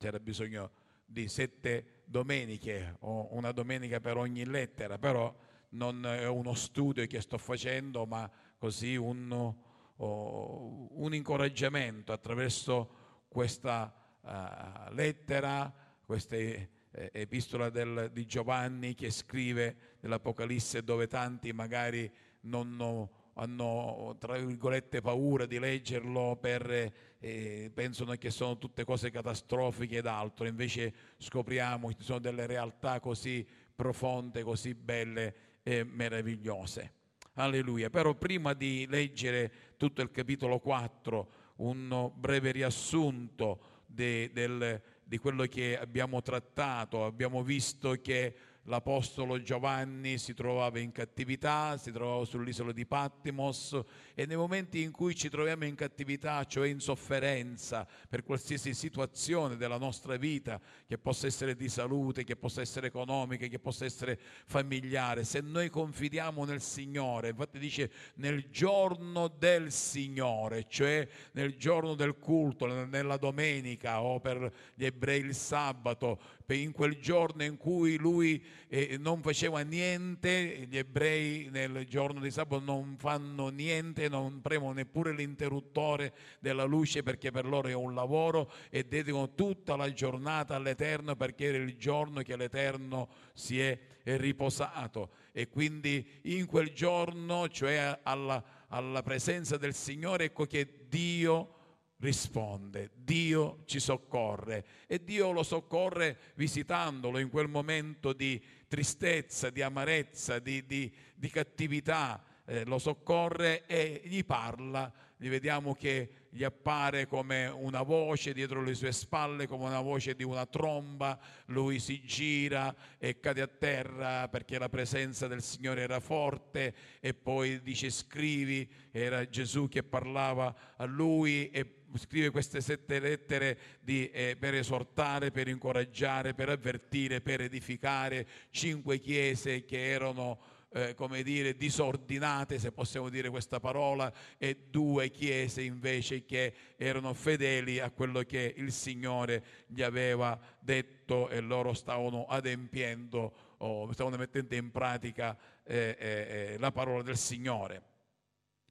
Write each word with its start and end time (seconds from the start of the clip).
c'era 0.00 0.18
bisogno 0.18 0.70
di 1.04 1.28
sette 1.28 2.04
domeniche 2.06 2.96
o 3.00 3.34
una 3.36 3.52
domenica 3.52 4.00
per 4.00 4.16
ogni 4.16 4.46
lettera, 4.46 4.96
però 4.96 5.30
non 5.70 6.06
è 6.06 6.26
uno 6.26 6.54
studio 6.54 7.06
che 7.06 7.20
sto 7.20 7.36
facendo, 7.36 8.06
ma 8.06 8.28
così 8.56 8.96
un, 8.96 9.54
un 9.96 11.14
incoraggiamento 11.14 12.12
attraverso 12.12 13.26
questa 13.28 13.94
uh, 14.22 14.94
lettera, 14.94 15.70
questa 16.02 16.36
eh, 16.36 16.68
epistola 16.90 17.68
del, 17.68 18.08
di 18.10 18.24
Giovanni 18.24 18.94
che 18.94 19.10
scrive 19.10 19.98
nell'Apocalisse 20.00 20.82
dove 20.82 21.08
tanti 21.08 21.52
magari 21.52 22.10
non 22.42 23.06
hanno 23.40 24.16
tra 24.18 24.36
virgolette 24.36 25.00
paura 25.00 25.46
di 25.46 25.58
leggerlo 25.58 26.36
per, 26.38 26.92
eh, 27.18 27.70
pensano 27.72 28.14
che 28.16 28.30
sono 28.30 28.58
tutte 28.58 28.84
cose 28.84 29.10
catastrofiche 29.10 29.98
ed 29.98 30.06
altro, 30.06 30.46
invece 30.46 30.92
scopriamo 31.16 31.88
che 31.88 31.96
ci 31.98 32.04
sono 32.04 32.18
delle 32.18 32.46
realtà 32.46 33.00
così 33.00 33.46
profonde, 33.74 34.42
così 34.42 34.74
belle 34.74 35.34
e 35.62 35.84
meravigliose. 35.84 36.92
Alleluia. 37.34 37.88
Però 37.88 38.14
prima 38.14 38.52
di 38.52 38.86
leggere 38.86 39.50
tutto 39.78 40.02
il 40.02 40.10
capitolo 40.10 40.58
4, 40.58 41.30
un 41.56 42.10
breve 42.14 42.50
riassunto 42.52 43.78
de, 43.86 44.30
del, 44.34 44.82
di 45.02 45.16
quello 45.16 45.44
che 45.44 45.78
abbiamo 45.78 46.20
trattato, 46.20 47.06
abbiamo 47.06 47.42
visto 47.42 47.92
che 48.02 48.34
l'Apostolo 48.64 49.40
Giovanni 49.42 50.18
si 50.18 50.34
trovava 50.34 50.78
in 50.78 50.92
cattività, 50.92 51.76
si 51.76 51.90
trovava 51.90 52.24
sull'isola 52.24 52.72
di 52.72 52.86
Patmos 52.86 53.80
e 54.14 54.26
nei 54.26 54.36
momenti 54.36 54.82
in 54.82 54.90
cui 54.90 55.14
ci 55.14 55.28
troviamo 55.28 55.64
in 55.64 55.74
cattività, 55.74 56.44
cioè 56.44 56.68
in 56.68 56.80
sofferenza 56.80 57.86
per 58.08 58.22
qualsiasi 58.22 58.74
situazione 58.74 59.56
della 59.56 59.78
nostra 59.78 60.16
vita, 60.16 60.60
che 60.86 60.98
possa 60.98 61.26
essere 61.26 61.56
di 61.56 61.68
salute, 61.68 62.24
che 62.24 62.36
possa 62.36 62.60
essere 62.60 62.88
economica, 62.88 63.46
che 63.46 63.58
possa 63.58 63.84
essere 63.84 64.18
familiare, 64.46 65.24
se 65.24 65.40
noi 65.40 65.70
confidiamo 65.70 66.44
nel 66.44 66.60
Signore, 66.60 67.30
infatti 67.30 67.58
dice 67.58 67.90
nel 68.16 68.48
giorno 68.50 69.28
del 69.28 69.72
Signore, 69.72 70.66
cioè 70.68 71.08
nel 71.32 71.56
giorno 71.56 71.94
del 71.94 72.18
culto, 72.18 72.66
nella 72.66 73.16
domenica 73.16 74.02
o 74.02 74.20
per 74.20 74.52
gli 74.74 74.84
ebrei 74.84 75.20
il 75.20 75.34
sabato, 75.34 76.20
in 76.54 76.72
quel 76.72 76.98
giorno 76.98 77.44
in 77.44 77.56
cui 77.56 77.96
lui 77.96 78.42
eh, 78.68 78.96
non 78.98 79.22
faceva 79.22 79.60
niente, 79.60 80.66
gli 80.68 80.76
ebrei 80.76 81.48
nel 81.50 81.86
giorno 81.86 82.20
di 82.20 82.30
sabato 82.30 82.64
non 82.64 82.96
fanno 82.98 83.48
niente, 83.48 84.08
non 84.08 84.40
premono 84.40 84.72
neppure 84.72 85.12
l'interruttore 85.12 86.12
della 86.40 86.64
luce 86.64 87.02
perché 87.02 87.30
per 87.30 87.46
loro 87.46 87.68
è 87.68 87.74
un 87.74 87.94
lavoro 87.94 88.52
e 88.70 88.84
dedicano 88.84 89.34
tutta 89.34 89.76
la 89.76 89.92
giornata 89.92 90.54
all'Eterno 90.54 91.16
perché 91.16 91.46
era 91.46 91.58
il 91.58 91.76
giorno 91.76 92.22
che 92.22 92.36
l'Eterno 92.36 93.08
si 93.34 93.60
è 93.60 93.78
riposato. 94.02 95.10
E 95.32 95.48
quindi 95.48 96.06
in 96.22 96.46
quel 96.46 96.72
giorno, 96.72 97.48
cioè 97.48 98.00
alla, 98.02 98.42
alla 98.68 99.02
presenza 99.02 99.56
del 99.56 99.74
Signore, 99.74 100.24
ecco 100.24 100.46
che 100.46 100.86
Dio 100.88 101.58
risponde, 102.00 102.90
Dio 102.94 103.62
ci 103.66 103.78
soccorre 103.78 104.64
e 104.86 105.02
Dio 105.04 105.30
lo 105.32 105.42
soccorre 105.42 106.16
visitandolo 106.34 107.18
in 107.18 107.30
quel 107.30 107.48
momento 107.48 108.12
di 108.12 108.42
tristezza, 108.66 109.50
di 109.50 109.62
amarezza, 109.62 110.38
di, 110.38 110.64
di, 110.66 110.92
di 111.14 111.28
cattività, 111.28 112.22
eh, 112.46 112.64
lo 112.64 112.78
soccorre 112.78 113.66
e 113.66 114.00
gli 114.04 114.24
parla, 114.24 114.92
gli 115.16 115.28
vediamo 115.28 115.74
che 115.74 116.28
gli 116.30 116.44
appare 116.44 117.06
come 117.06 117.46
una 117.46 117.82
voce 117.82 118.32
dietro 118.32 118.62
le 118.62 118.74
sue 118.74 118.92
spalle, 118.92 119.46
come 119.46 119.66
una 119.66 119.80
voce 119.80 120.14
di 120.14 120.22
una 120.22 120.46
tromba, 120.46 121.18
lui 121.46 121.78
si 121.80 122.00
gira 122.02 122.74
e 122.96 123.20
cade 123.20 123.42
a 123.42 123.46
terra 123.48 124.28
perché 124.28 124.58
la 124.58 124.68
presenza 124.68 125.26
del 125.26 125.42
Signore 125.42 125.82
era 125.82 126.00
forte. 126.00 126.74
E 127.00 127.12
poi 127.12 127.60
dice 127.60 127.90
scrivi, 127.90 128.66
era 128.90 129.28
Gesù 129.28 129.68
che 129.68 129.82
parlava 129.82 130.54
a 130.76 130.84
lui 130.84 131.50
e 131.50 131.79
scrive 131.94 132.30
queste 132.30 132.60
sette 132.60 132.98
lettere 132.98 133.58
di, 133.80 134.10
eh, 134.10 134.36
per 134.38 134.54
esortare, 134.54 135.30
per 135.30 135.48
incoraggiare, 135.48 136.34
per 136.34 136.48
avvertire, 136.48 137.20
per 137.20 137.40
edificare 137.40 138.26
cinque 138.50 138.98
chiese 138.98 139.64
che 139.64 139.90
erano 139.90 140.58
eh, 140.72 140.94
come 140.94 141.22
dire, 141.22 141.56
disordinate, 141.56 142.58
se 142.58 142.72
possiamo 142.72 143.08
dire 143.08 143.28
questa 143.28 143.58
parola, 143.58 144.12
e 144.38 144.66
due 144.70 145.10
chiese 145.10 145.62
invece 145.62 146.24
che 146.24 146.52
erano 146.76 147.12
fedeli 147.12 147.80
a 147.80 147.90
quello 147.90 148.22
che 148.22 148.54
il 148.56 148.72
Signore 148.72 149.42
gli 149.66 149.82
aveva 149.82 150.38
detto 150.60 151.28
e 151.28 151.40
loro 151.40 151.72
stavano 151.72 152.26
adempiendo 152.26 153.48
o 153.58 153.92
stavano 153.92 154.16
mettendo 154.16 154.54
in 154.54 154.70
pratica 154.70 155.36
eh, 155.64 155.96
eh, 155.98 156.52
eh 156.54 156.58
la 156.58 156.70
parola 156.70 157.02
del 157.02 157.16
Signore. 157.16 157.82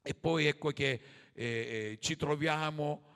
E 0.02 0.14
poi 0.14 0.46
ecco 0.46 0.70
che 0.70 1.00
eh, 1.34 1.44
eh, 1.44 1.98
ci 2.00 2.16
troviamo 2.16 3.09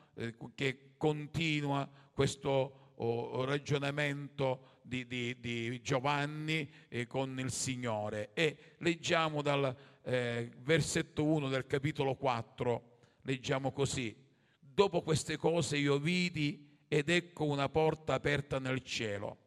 che 0.54 0.94
continua 0.96 1.88
questo 2.12 2.92
oh, 2.96 3.44
ragionamento 3.44 4.78
di, 4.82 5.06
di, 5.06 5.38
di 5.40 5.80
Giovanni 5.82 6.68
eh, 6.88 7.06
con 7.06 7.38
il 7.38 7.50
Signore. 7.50 8.30
E 8.34 8.56
leggiamo 8.78 9.42
dal 9.42 9.74
eh, 10.02 10.50
versetto 10.58 11.24
1 11.24 11.48
del 11.48 11.66
capitolo 11.66 12.14
4, 12.14 12.96
leggiamo 13.22 13.72
così. 13.72 14.14
Dopo 14.60 15.02
queste 15.02 15.36
cose 15.36 15.76
io 15.76 15.98
vidi 15.98 16.78
ed 16.88 17.08
ecco 17.08 17.44
una 17.44 17.68
porta 17.68 18.14
aperta 18.14 18.58
nel 18.58 18.82
cielo. 18.82 19.38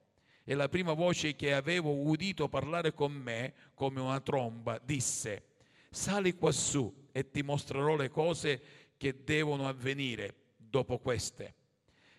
E 0.44 0.53
la 0.55 0.69
prima 0.69 0.94
voce 0.94 1.35
che 1.35 1.53
avevo 1.53 1.94
udito 1.94 2.47
parlare 2.47 2.94
con 2.94 3.11
me, 3.11 3.53
come 3.73 3.99
una 3.99 4.22
tromba, 4.22 4.79
disse, 4.84 5.44
sali 5.89 6.35
quassù 6.35 7.09
e 7.11 7.29
ti 7.29 7.44
mostrerò 7.44 7.95
le 7.97 8.09
cose 8.09 8.61
che 8.95 9.23
devono 9.23 9.67
avvenire 9.67 10.47
dopo 10.69 11.00
queste. 11.00 11.53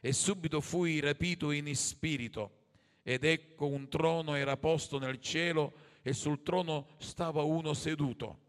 E 0.01 0.13
subito 0.13 0.61
fui 0.61 1.01
rapito 1.01 1.51
in 1.51 1.75
spirito 1.75 2.57
ed 3.03 3.25
ecco 3.25 3.67
un 3.67 3.89
trono 3.89 4.35
era 4.35 4.57
posto 4.57 4.99
nel 4.99 5.19
cielo 5.19 5.73
e 6.03 6.13
sul 6.13 6.43
trono 6.43 6.89
stava 6.99 7.43
uno 7.43 7.73
seduto. 7.75 8.47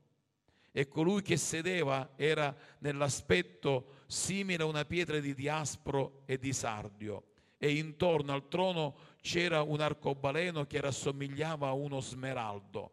E 0.71 0.87
colui 0.87 1.21
che 1.21 1.37
sedeva 1.37 2.11
era 2.15 2.55
nell'aspetto 2.79 4.03
simile 4.05 4.63
a 4.63 4.65
una 4.65 4.85
pietra 4.85 5.19
di 5.19 5.33
diaspro 5.33 6.23
e 6.25 6.37
di 6.37 6.53
sardio. 6.53 7.23
E 7.57 7.77
intorno 7.77 8.33
al 8.33 8.47
trono 8.47 8.95
c'era 9.21 9.61
un 9.61 9.81
arcobaleno 9.81 10.66
che 10.66 10.81
rassomigliava 10.81 11.69
a 11.69 11.73
uno 11.73 11.99
smeraldo. 11.99 12.91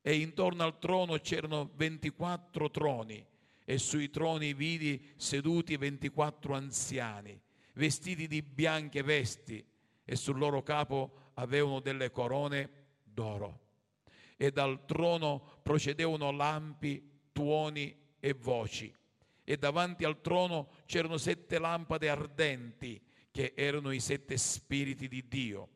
E 0.00 0.16
intorno 0.16 0.62
al 0.62 0.78
trono 0.78 1.18
c'erano 1.18 1.70
24 1.74 2.70
troni 2.70 3.26
e 3.64 3.78
sui 3.78 4.10
troni 4.10 4.52
vidi 4.52 5.12
seduti 5.16 5.76
24 5.76 6.54
anziani, 6.54 7.40
vestiti 7.74 8.26
di 8.26 8.42
bianche 8.42 9.02
vesti 9.02 9.64
e 10.04 10.16
sul 10.16 10.38
loro 10.38 10.62
capo 10.62 11.30
avevano 11.34 11.80
delle 11.80 12.10
corone 12.10 12.70
d'oro. 13.02 13.60
E 14.36 14.50
dal 14.50 14.84
trono 14.84 15.60
procedevano 15.62 16.30
lampi, 16.30 17.10
tuoni 17.32 17.96
e 18.20 18.34
voci. 18.34 18.94
E 19.42 19.56
davanti 19.56 20.04
al 20.04 20.20
trono 20.20 20.68
c'erano 20.86 21.16
sette 21.16 21.58
lampade 21.58 22.08
ardenti, 22.08 23.00
che 23.30 23.52
erano 23.56 23.90
i 23.90 24.00
sette 24.00 24.36
spiriti 24.36 25.08
di 25.08 25.26
Dio. 25.26 25.68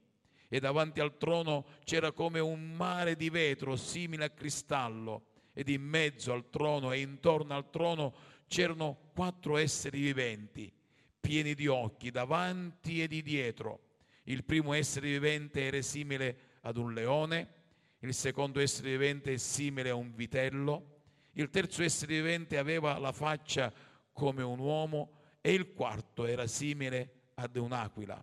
E 0.49 0.60
davanti 0.60 1.00
al 1.00 1.16
trono 1.16 1.66
c'era 1.84 2.12
come 2.12 2.41
un 2.41 2.72
mare 2.72 3.16
di 3.16 3.31
vetro 3.31 3.76
simile 3.76 4.25
a 4.25 4.31
cristallo, 4.31 5.26
ed 5.58 5.69
in 5.70 5.82
mezzo 5.82 6.32
al 6.32 6.50
trono 6.50 6.92
e 6.92 7.00
intorno 7.00 7.56
al 7.56 7.69
trono 7.70 8.14
c'erano 8.46 9.10
quattro 9.12 9.56
esseri 9.56 10.00
viventi, 10.00 10.72
pieni 11.19 11.54
di 11.54 11.66
occhi, 11.66 12.12
davanti 12.12 13.02
e 13.02 13.08
di 13.08 13.22
dietro 13.22 13.86
il 14.28 14.44
primo 14.44 14.72
essere 14.75 15.08
vivente 15.08 15.66
era 15.66 15.81
simile 15.81 16.38
ad 16.62 16.76
un 16.76 16.93
leone, 16.93 17.55
il 18.00 18.14
secondo 18.14 18.60
essere 18.60 18.90
vivente 18.90 19.32
è 19.32 19.37
simile 19.37 19.90
a 19.90 19.94
un 19.94 20.14
vitello, 20.14 21.00
il 21.32 21.50
terzo 21.50 21.82
essere 21.82 22.14
vivente 22.16 22.58
aveva 22.58 22.99
la 22.99 23.12
faccia 23.12 23.72
come 24.12 24.43
un 24.43 24.58
uomo 24.58 25.12
e 25.40 25.52
il 25.52 25.72
quarto 25.72 26.26
era 26.26 26.46
simile 26.46 27.31
ad 27.34 27.56
un'aquila. 27.56 28.22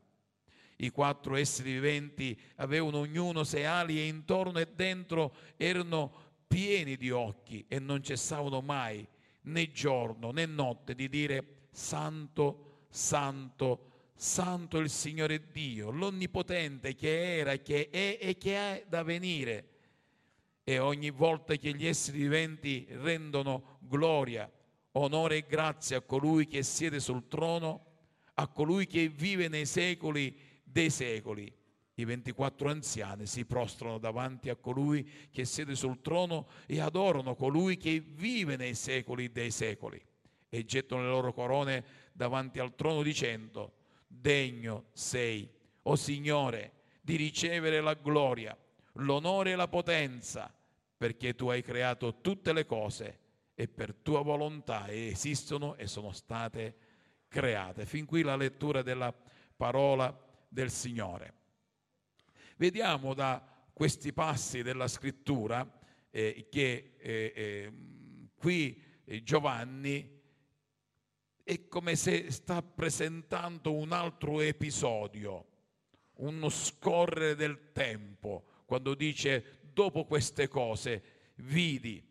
I 0.77 0.89
quattro 0.89 1.37
esseri 1.37 1.71
viventi 1.71 2.39
avevano 2.55 2.99
ognuno 2.99 3.43
sei 3.43 3.65
ali 3.65 3.97
e 3.97 4.07
intorno 4.07 4.59
e 4.59 4.67
dentro 4.75 5.35
erano 5.55 6.24
pieni 6.47 6.95
di 6.97 7.11
occhi 7.11 7.65
e 7.67 7.79
non 7.79 8.01
cessavano 8.01 8.61
mai 8.61 9.05
né 9.41 9.71
giorno 9.71 10.31
né 10.31 10.45
notte 10.45 10.95
di 10.95 11.09
dire 11.09 11.67
santo, 11.71 12.85
santo, 12.89 13.91
Santo 14.17 14.77
il 14.79 14.89
Signore 14.89 15.51
Dio, 15.51 15.91
l'Onnipotente 15.91 16.95
che 16.95 17.37
era, 17.37 17.57
che 17.57 17.89
è 17.89 18.17
e 18.19 18.37
che 18.37 18.55
è 18.55 18.85
da 18.87 19.03
venire. 19.03 19.69
E 20.63 20.79
ogni 20.79 21.09
volta 21.09 21.55
che 21.55 21.75
gli 21.75 21.85
esseri 21.85 22.19
viventi 22.19 22.87
rendono 22.89 23.77
gloria, 23.81 24.49
onore 24.93 25.37
e 25.37 25.45
grazia 25.45 25.97
a 25.97 26.01
colui 26.01 26.47
che 26.47 26.63
siede 26.63 27.01
sul 27.01 27.27
trono, 27.27 27.85
a 28.35 28.47
colui 28.47 28.87
che 28.87 29.09
vive 29.09 29.49
nei 29.49 29.65
secoli 29.65 30.35
dei 30.63 30.89
secoli. 30.89 31.53
I 31.97 32.03
24 32.03 32.69
anziani 32.69 33.25
si 33.25 33.45
prostrano 33.45 33.97
davanti 33.97 34.49
a 34.49 34.55
colui 34.55 35.09
che 35.31 35.45
siede 35.45 35.75
sul 35.75 36.01
trono 36.01 36.47
e 36.65 36.81
adorano 36.81 37.35
colui 37.35 37.77
che 37.77 38.01
vive 38.01 38.57
nei 38.57 38.75
secoli 38.75 39.31
dei 39.31 39.49
secoli 39.49 40.03
e 40.49 40.65
gettano 40.65 41.01
le 41.01 41.07
loro 41.07 41.33
corone 41.33 41.85
davanti 42.11 42.59
al 42.59 42.75
trono 42.75 43.01
dicendo, 43.01 43.73
degno 44.07 44.85
sei, 44.91 45.49
o 45.83 45.95
Signore, 45.95 46.71
di 47.01 47.15
ricevere 47.15 47.79
la 47.79 47.93
gloria, 47.93 48.57
l'onore 48.93 49.51
e 49.51 49.55
la 49.55 49.67
potenza, 49.67 50.53
perché 50.97 51.35
tu 51.35 51.47
hai 51.47 51.61
creato 51.61 52.19
tutte 52.19 52.51
le 52.51 52.65
cose 52.65 53.19
e 53.53 53.67
per 53.67 53.93
tua 53.93 54.21
volontà 54.21 54.91
esistono 54.91 55.75
e 55.75 55.87
sono 55.87 56.11
state 56.11 56.75
create. 57.27 57.85
Fin 57.85 58.05
qui 58.05 58.21
la 58.21 58.35
lettura 58.35 58.81
della 58.81 59.13
parola 59.55 60.17
del 60.49 60.71
Signore. 60.71 61.33
Vediamo 62.57 63.13
da 63.13 63.45
questi 63.73 64.13
passi 64.13 64.63
della 64.63 64.87
scrittura 64.87 65.69
eh, 66.09 66.47
che 66.49 66.93
eh, 66.97 67.33
eh, 67.35 67.73
qui 68.33 68.81
Giovanni 69.23 70.21
è 71.43 71.67
come 71.67 71.97
se 71.97 72.31
sta 72.31 72.61
presentando 72.63 73.73
un 73.73 73.91
altro 73.91 74.39
episodio, 74.39 75.47
uno 76.15 76.47
scorrere 76.47 77.35
del 77.35 77.73
tempo, 77.73 78.45
quando 78.65 78.95
dice 78.95 79.59
dopo 79.73 80.05
queste 80.05 80.47
cose 80.47 81.03
vidi. 81.35 82.01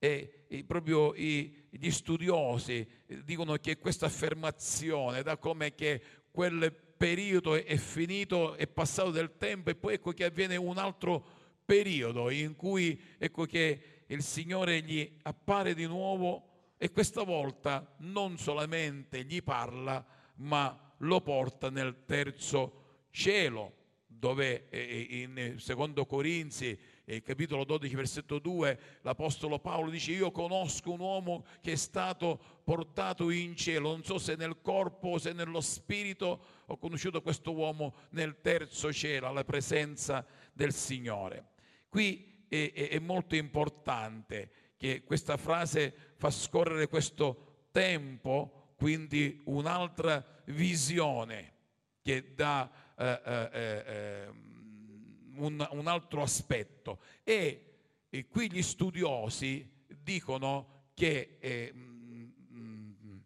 E, 0.00 0.46
proprio 0.66 1.14
gli 1.14 1.90
studiosi 1.90 2.86
dicono 3.24 3.54
che 3.56 3.78
questa 3.78 4.06
affermazione 4.06 5.22
da 5.22 5.36
come 5.36 5.74
che 5.74 6.02
quel 6.30 6.87
periodo 6.98 7.54
è 7.54 7.76
finito, 7.76 8.56
è 8.56 8.66
passato 8.66 9.10
del 9.10 9.38
tempo 9.38 9.70
e 9.70 9.76
poi 9.76 9.94
ecco 9.94 10.12
che 10.12 10.24
avviene 10.24 10.56
un 10.56 10.76
altro 10.76 11.24
periodo 11.64 12.28
in 12.28 12.56
cui 12.56 13.00
ecco 13.16 13.46
che 13.46 14.04
il 14.06 14.22
Signore 14.22 14.82
gli 14.82 15.10
appare 15.22 15.74
di 15.74 15.86
nuovo 15.86 16.74
e 16.76 16.90
questa 16.90 17.22
volta 17.22 17.94
non 17.98 18.36
solamente 18.36 19.24
gli 19.24 19.42
parla, 19.42 20.04
ma 20.36 20.94
lo 20.98 21.20
porta 21.20 21.70
nel 21.70 22.04
terzo 22.04 23.06
cielo, 23.10 23.72
dove 24.06 24.68
eh, 24.68 25.06
eh, 25.08 25.20
in 25.20 25.54
secondo 25.58 26.04
Corinzi 26.04 26.78
eh, 27.10 27.22
capitolo 27.22 27.64
12, 27.64 27.94
versetto 27.94 28.38
2, 28.38 28.78
l'Apostolo 29.00 29.58
Paolo 29.58 29.88
dice 29.88 30.12
io 30.12 30.30
conosco 30.30 30.92
un 30.92 31.00
uomo 31.00 31.46
che 31.62 31.72
è 31.72 31.76
stato 31.76 32.38
portato 32.62 33.30
in 33.30 33.56
cielo, 33.56 33.92
non 33.92 34.04
so 34.04 34.18
se 34.18 34.36
nel 34.36 34.58
corpo 34.60 35.08
o 35.08 35.18
se 35.18 35.32
nello 35.32 35.62
spirito, 35.62 36.57
ho 36.70 36.76
conosciuto 36.76 37.22
questo 37.22 37.52
uomo 37.52 37.94
nel 38.10 38.40
terzo 38.40 38.92
cielo, 38.92 39.26
alla 39.26 39.44
presenza 39.44 40.24
del 40.52 40.72
Signore. 40.74 41.52
Qui 41.88 42.44
è, 42.46 42.72
è, 42.74 42.88
è 42.90 42.98
molto 42.98 43.36
importante 43.36 44.50
che 44.76 45.02
questa 45.02 45.38
frase 45.38 45.94
fa 46.16 46.30
scorrere 46.30 46.88
questo 46.88 47.66
tempo, 47.72 48.74
quindi 48.76 49.40
un'altra 49.46 50.24
visione 50.46 51.54
che 52.02 52.34
dà 52.34 52.70
eh, 52.96 53.20
eh, 53.24 53.50
eh, 53.52 53.84
ehm, 53.86 55.34
un, 55.36 55.68
un 55.70 55.86
altro 55.86 56.22
aspetto 56.22 57.00
e, 57.22 57.64
e, 58.10 58.26
qui 58.26 58.50
gli 58.50 58.62
studiosi 58.62 59.84
dicono 59.86 60.90
che 60.94 61.38
eh, 61.40 61.72
mh, 61.72 62.32
mm, 62.52 63.16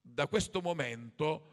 da 0.00 0.26
questo 0.26 0.60
momento 0.60 1.44
eh, 1.46 1.49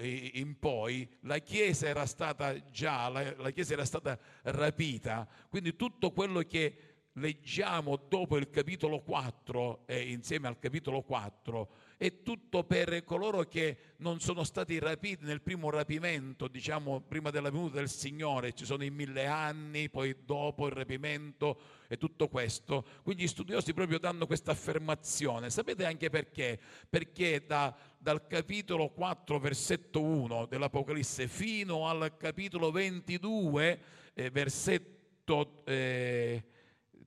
in 0.00 0.58
poi 0.58 1.08
la 1.20 1.38
Chiesa 1.38 1.86
era 1.86 2.06
stata 2.06 2.58
già, 2.70 3.08
la, 3.08 3.34
la 3.36 3.50
Chiesa 3.50 3.74
era 3.74 3.84
stata 3.84 4.18
rapita, 4.42 5.28
quindi 5.48 5.76
tutto 5.76 6.12
quello 6.12 6.40
che 6.40 6.94
leggiamo 7.14 7.96
dopo 7.96 8.36
il 8.36 8.50
capitolo 8.50 9.00
4 9.00 9.86
e 9.86 10.10
insieme 10.10 10.48
al 10.48 10.58
capitolo 10.58 11.02
4 11.02 11.68
è 11.98 12.22
tutto 12.22 12.64
per 12.64 13.04
coloro 13.04 13.44
che 13.44 13.94
non 13.98 14.20
sono 14.20 14.44
stati 14.44 14.78
rapiti 14.78 15.24
nel 15.24 15.40
primo 15.40 15.70
rapimento, 15.70 16.46
diciamo 16.46 17.00
prima 17.00 17.30
della 17.30 17.50
venuta 17.50 17.76
del 17.76 17.88
Signore, 17.88 18.52
ci 18.52 18.66
sono 18.66 18.84
i 18.84 18.90
mille 18.90 19.26
anni, 19.26 19.88
poi 19.88 20.14
dopo 20.24 20.66
il 20.66 20.72
rapimento 20.72 21.58
e 21.88 21.96
tutto 21.96 22.28
questo. 22.28 22.84
Quindi 23.02 23.22
gli 23.22 23.28
studiosi 23.28 23.72
proprio 23.72 23.98
danno 23.98 24.26
questa 24.26 24.50
affermazione. 24.50 25.48
Sapete 25.48 25.86
anche 25.86 26.10
perché? 26.10 26.60
Perché 26.88 27.46
da, 27.46 27.74
dal 27.96 28.26
capitolo 28.26 28.90
4, 28.90 29.38
versetto 29.38 30.02
1 30.02 30.46
dell'Apocalisse 30.46 31.28
fino 31.28 31.88
al 31.88 32.14
capitolo 32.18 32.70
22, 32.70 33.80
eh, 34.12 34.30
versetto 34.30 35.62
eh, 35.64 36.44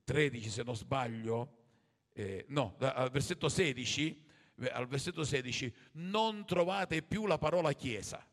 13 0.02 0.50
se 0.50 0.62
non 0.64 0.74
sbaglio, 0.74 1.58
eh, 2.12 2.44
no, 2.48 2.74
al 2.80 3.10
versetto 3.10 3.48
16, 3.48 4.26
al 4.68 4.86
versetto 4.86 5.24
16, 5.24 5.72
non 5.92 6.44
trovate 6.44 7.02
più 7.02 7.26
la 7.26 7.38
parola 7.38 7.72
Chiesa. 7.72 8.24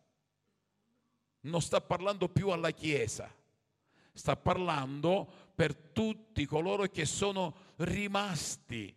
Non 1.42 1.62
sta 1.62 1.80
parlando 1.80 2.28
più 2.28 2.50
alla 2.50 2.72
Chiesa, 2.72 3.34
sta 4.12 4.36
parlando 4.36 5.52
per 5.56 5.76
tutti 5.76 6.46
coloro 6.46 6.86
che 6.88 7.06
sono 7.06 7.74
rimasti, 7.78 8.94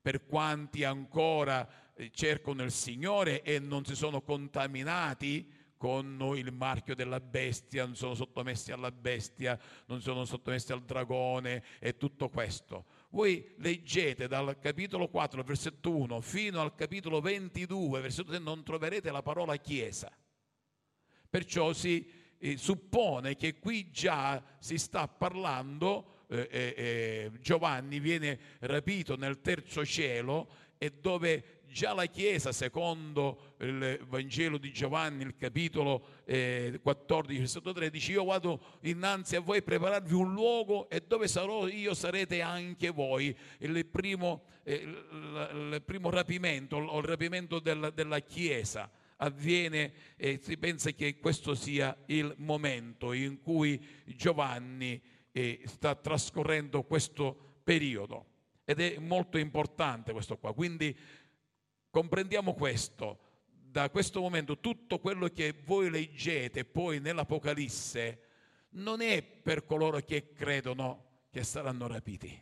per 0.00 0.26
quanti 0.26 0.84
ancora 0.84 1.68
eh, 1.94 2.10
cercano 2.12 2.62
il 2.62 2.70
Signore 2.70 3.42
e 3.42 3.58
non 3.58 3.84
si 3.84 3.96
sono 3.96 4.20
contaminati 4.20 5.55
con 5.76 6.32
il 6.36 6.52
marchio 6.52 6.94
della 6.94 7.20
bestia, 7.20 7.84
non 7.84 7.96
sono 7.96 8.14
sottomessi 8.14 8.72
alla 8.72 8.90
bestia, 8.90 9.58
non 9.86 10.00
sono 10.00 10.24
sottomessi 10.24 10.72
al 10.72 10.82
dragone 10.82 11.62
e 11.78 11.96
tutto 11.96 12.28
questo. 12.28 12.86
Voi 13.10 13.54
leggete 13.58 14.28
dal 14.28 14.58
capitolo 14.58 15.08
4, 15.08 15.42
versetto 15.42 15.94
1, 15.94 16.20
fino 16.20 16.60
al 16.60 16.74
capitolo 16.74 17.20
22, 17.20 18.00
versetto 18.00 18.30
3, 18.30 18.38
non 18.38 18.62
troverete 18.62 19.10
la 19.10 19.22
parola 19.22 19.56
chiesa. 19.56 20.10
Perciò 21.28 21.72
si 21.72 22.10
eh, 22.38 22.56
suppone 22.56 23.36
che 23.36 23.58
qui 23.58 23.90
già 23.90 24.42
si 24.58 24.78
sta 24.78 25.08
parlando, 25.08 26.24
eh, 26.28 26.48
eh, 26.50 26.74
eh 26.76 27.30
Giovanni 27.40 28.00
viene 28.00 28.38
rapito 28.60 29.16
nel 29.16 29.40
terzo 29.40 29.84
cielo 29.84 30.64
e 30.78 30.92
dove 30.92 31.55
già 31.76 31.92
la 31.92 32.06
Chiesa, 32.06 32.52
secondo 32.52 33.56
il 33.58 34.00
Vangelo 34.08 34.56
di 34.56 34.72
Giovanni, 34.72 35.24
il 35.24 35.36
capitolo 35.36 36.22
eh, 36.24 36.80
14, 36.82 37.38
versetto 37.38 37.72
13, 37.72 38.12
io 38.12 38.24
vado 38.24 38.78
innanzi 38.84 39.36
a 39.36 39.40
voi 39.40 39.58
a 39.58 39.62
prepararvi 39.62 40.14
un 40.14 40.32
luogo 40.32 40.88
e 40.88 41.02
dove 41.06 41.28
sarò 41.28 41.68
io 41.68 41.92
sarete 41.92 42.40
anche 42.40 42.88
voi. 42.88 43.36
Il 43.58 43.84
primo, 43.84 44.44
eh, 44.62 44.74
il 44.76 45.82
primo 45.84 46.08
rapimento, 46.08 46.78
il 46.78 47.04
rapimento 47.04 47.58
del, 47.58 47.92
della 47.94 48.20
Chiesa 48.20 48.90
avviene 49.16 49.92
e 50.16 50.40
si 50.42 50.56
pensa 50.56 50.92
che 50.92 51.18
questo 51.18 51.54
sia 51.54 51.94
il 52.06 52.34
momento 52.38 53.12
in 53.12 53.42
cui 53.42 53.78
Giovanni 54.06 54.98
eh, 55.30 55.60
sta 55.66 55.94
trascorrendo 55.94 56.84
questo 56.84 57.58
periodo. 57.62 58.28
Ed 58.64 58.80
è 58.80 58.98
molto 58.98 59.36
importante 59.36 60.12
questo 60.12 60.38
qua. 60.38 60.54
Quindi 60.54 60.96
Comprendiamo 61.96 62.52
questo. 62.52 63.20
Da 63.48 63.88
questo 63.88 64.20
momento 64.20 64.58
tutto 64.58 64.98
quello 64.98 65.28
che 65.28 65.54
voi 65.64 65.88
leggete 65.88 66.66
poi 66.66 67.00
nell'Apocalisse 67.00 68.20
non 68.72 69.00
è 69.00 69.22
per 69.22 69.64
coloro 69.64 70.00
che 70.00 70.30
credono 70.34 71.22
che 71.30 71.42
saranno 71.42 71.86
rapiti. 71.86 72.38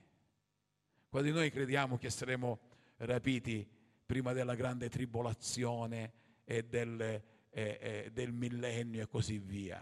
Quando 1.08 1.30
noi 1.30 1.52
crediamo 1.52 1.98
che 1.98 2.10
saremo 2.10 2.58
rapiti 2.96 3.64
prima 4.04 4.32
della 4.32 4.56
grande 4.56 4.88
tribolazione 4.88 6.12
e 6.42 6.64
del, 6.64 7.00
eh, 7.00 7.22
eh, 7.50 8.10
del 8.12 8.32
millennio 8.32 9.02
e 9.02 9.06
così 9.06 9.38
via. 9.38 9.80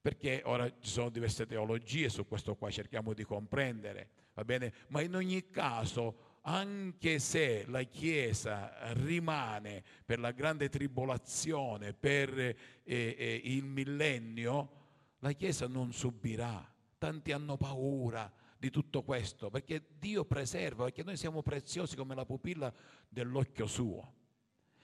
Perché 0.00 0.40
ora 0.46 0.66
ci 0.80 0.88
sono 0.88 1.10
diverse 1.10 1.44
teologie 1.44 2.08
su 2.08 2.26
questo 2.26 2.56
qua, 2.56 2.70
cerchiamo 2.70 3.12
di 3.12 3.24
comprendere, 3.24 4.08
va 4.32 4.44
bene? 4.46 4.72
Ma 4.88 5.02
in 5.02 5.14
ogni 5.14 5.50
caso 5.50 6.29
anche 6.42 7.18
se 7.18 7.64
la 7.66 7.82
Chiesa 7.82 8.92
rimane 8.94 9.82
per 10.04 10.18
la 10.18 10.30
grande 10.30 10.68
tribolazione, 10.68 11.92
per 11.92 12.38
eh, 12.38 12.56
eh, 12.84 13.40
il 13.44 13.64
millennio, 13.64 14.78
la 15.18 15.32
Chiesa 15.32 15.66
non 15.66 15.92
subirà. 15.92 16.66
Tanti 16.96 17.32
hanno 17.32 17.56
paura 17.56 18.32
di 18.56 18.70
tutto 18.70 19.02
questo, 19.02 19.48
perché 19.48 19.82
Dio 19.98 20.24
preserva, 20.24 20.84
perché 20.84 21.02
noi 21.02 21.16
siamo 21.16 21.42
preziosi 21.42 21.96
come 21.96 22.14
la 22.14 22.26
pupilla 22.26 22.72
dell'occhio 23.08 23.66
suo. 23.66 24.14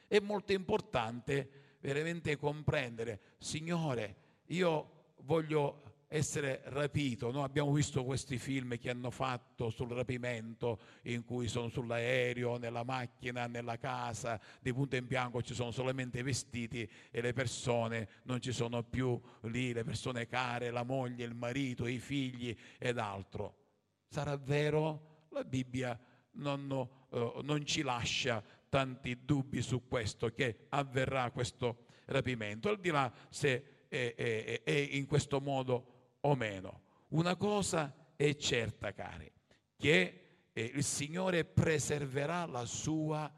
È 0.08 0.18
molto 0.20 0.52
importante 0.52 1.76
veramente 1.80 2.36
comprendere, 2.36 3.20
Signore, 3.38 4.16
io 4.46 5.12
voglio 5.22 5.85
essere 6.08 6.62
rapito. 6.66 7.30
Noi 7.30 7.44
abbiamo 7.44 7.72
visto 7.72 8.04
questi 8.04 8.38
film 8.38 8.78
che 8.78 8.90
hanno 8.90 9.10
fatto 9.10 9.70
sul 9.70 9.90
rapimento, 9.90 10.80
in 11.02 11.24
cui 11.24 11.48
sono 11.48 11.68
sull'aereo, 11.68 12.58
nella 12.58 12.84
macchina, 12.84 13.46
nella 13.46 13.76
casa, 13.76 14.40
di 14.60 14.72
punto 14.72 14.96
in 14.96 15.06
bianco 15.06 15.42
ci 15.42 15.54
sono 15.54 15.70
solamente 15.70 16.20
i 16.20 16.22
vestiti 16.22 16.88
e 17.10 17.20
le 17.20 17.32
persone 17.32 18.08
non 18.24 18.40
ci 18.40 18.52
sono 18.52 18.82
più 18.82 19.20
lì, 19.42 19.72
le 19.72 19.84
persone 19.84 20.26
care, 20.26 20.70
la 20.70 20.84
moglie, 20.84 21.24
il 21.24 21.34
marito, 21.34 21.86
i 21.86 21.98
figli 21.98 22.56
ed 22.78 22.98
altro. 22.98 23.64
Sarà 24.08 24.36
vero? 24.36 25.24
La 25.30 25.44
Bibbia 25.44 25.98
non, 26.32 26.70
uh, 26.70 27.40
non 27.42 27.64
ci 27.66 27.82
lascia 27.82 28.42
tanti 28.68 29.24
dubbi 29.24 29.60
su 29.60 29.86
questo, 29.86 30.32
che 30.32 30.66
avverrà 30.68 31.30
questo 31.30 31.84
rapimento, 32.06 32.68
al 32.68 32.78
di 32.78 32.90
là 32.90 33.12
se 33.28 33.86
è, 33.88 34.14
è, 34.14 34.62
è 34.62 34.70
in 34.72 35.06
questo 35.06 35.40
modo 35.40 35.95
o 36.26 36.34
meno. 36.34 36.82
Una 37.08 37.36
cosa 37.36 37.94
è 38.16 38.34
certa, 38.36 38.92
cari, 38.92 39.30
che 39.76 40.48
eh, 40.52 40.72
il 40.74 40.84
Signore 40.84 41.44
preserverà 41.44 42.44
la 42.46 42.64
sua 42.64 43.32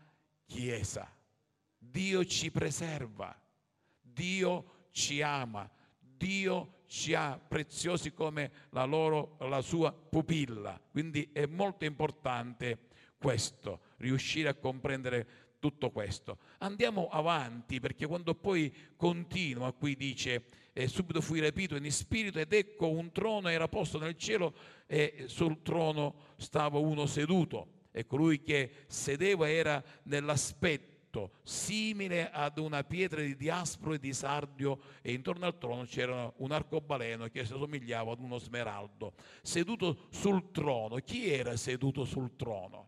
Chiesa. 0.47 1.15
Dio 1.77 2.25
ci 2.25 2.51
preserva, 2.51 3.39
Dio 4.01 4.87
ci 4.93 5.21
ama, 5.21 5.71
Dio 5.99 6.83
ci 6.87 7.15
ha 7.15 7.39
preziosi 7.39 8.15
come 8.15 8.51
la, 8.71 8.85
loro, 8.85 9.37
la 9.41 9.61
sua 9.61 9.93
pupilla. 9.93 10.81
Quindi 10.91 11.29
è 11.33 11.45
molto 11.45 11.85
importante 11.85 12.89
questo, 13.19 13.81
riuscire 13.99 14.49
a 14.49 14.55
comprendere 14.55 15.49
tutto 15.59 15.91
questo. 15.91 16.39
Andiamo 16.59 17.09
avanti 17.09 17.79
perché 17.79 18.07
quando 18.07 18.35
poi 18.35 18.75
continua, 18.97 19.73
qui 19.73 19.97
dice, 19.97 20.45
e 20.79 20.87
subito 20.87 21.21
fui 21.21 21.41
rapito 21.41 21.75
in 21.75 21.91
spirito 21.91 22.39
ed 22.39 22.53
ecco 22.53 22.89
un 22.89 23.11
trono 23.11 23.49
era 23.49 23.67
posto 23.67 23.99
nel 23.99 24.17
cielo 24.17 24.55
e 24.87 25.25
sul 25.27 25.61
trono 25.63 26.15
stava 26.37 26.79
uno 26.79 27.05
seduto. 27.07 27.87
E 27.91 28.07
colui 28.07 28.45
che 28.45 28.71
sedeva 28.87 29.51
era 29.51 29.83
nell'aspetto 30.05 31.33
simile 31.43 32.31
ad 32.31 32.59
una 32.59 32.85
pietra 32.85 33.23
di 33.23 33.35
diaspro 33.35 33.95
e 33.95 33.99
di 33.99 34.13
sardio 34.13 34.79
e 35.03 35.15
intorno 35.15 35.47
al 35.47 35.59
trono 35.59 35.83
c'era 35.83 36.33
un 36.37 36.53
arcobaleno 36.53 37.27
che 37.27 37.45
si 37.45 37.55
somigliava 37.55 38.13
ad 38.13 38.21
uno 38.21 38.39
smeraldo. 38.39 39.15
Seduto 39.43 40.07
sul 40.11 40.53
trono. 40.53 40.95
Chi 40.99 41.29
era 41.29 41.57
seduto 41.57 42.05
sul 42.05 42.37
trono? 42.37 42.88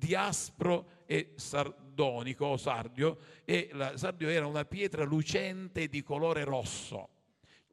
Diaspro 0.00 1.02
e 1.04 1.34
sardonico, 1.36 2.56
sardio, 2.56 3.18
e 3.44 3.68
la 3.72 3.96
sardio 3.96 4.28
era 4.28 4.46
una 4.46 4.64
pietra 4.64 5.04
lucente 5.04 5.88
di 5.88 6.02
colore 6.02 6.42
rosso 6.44 7.08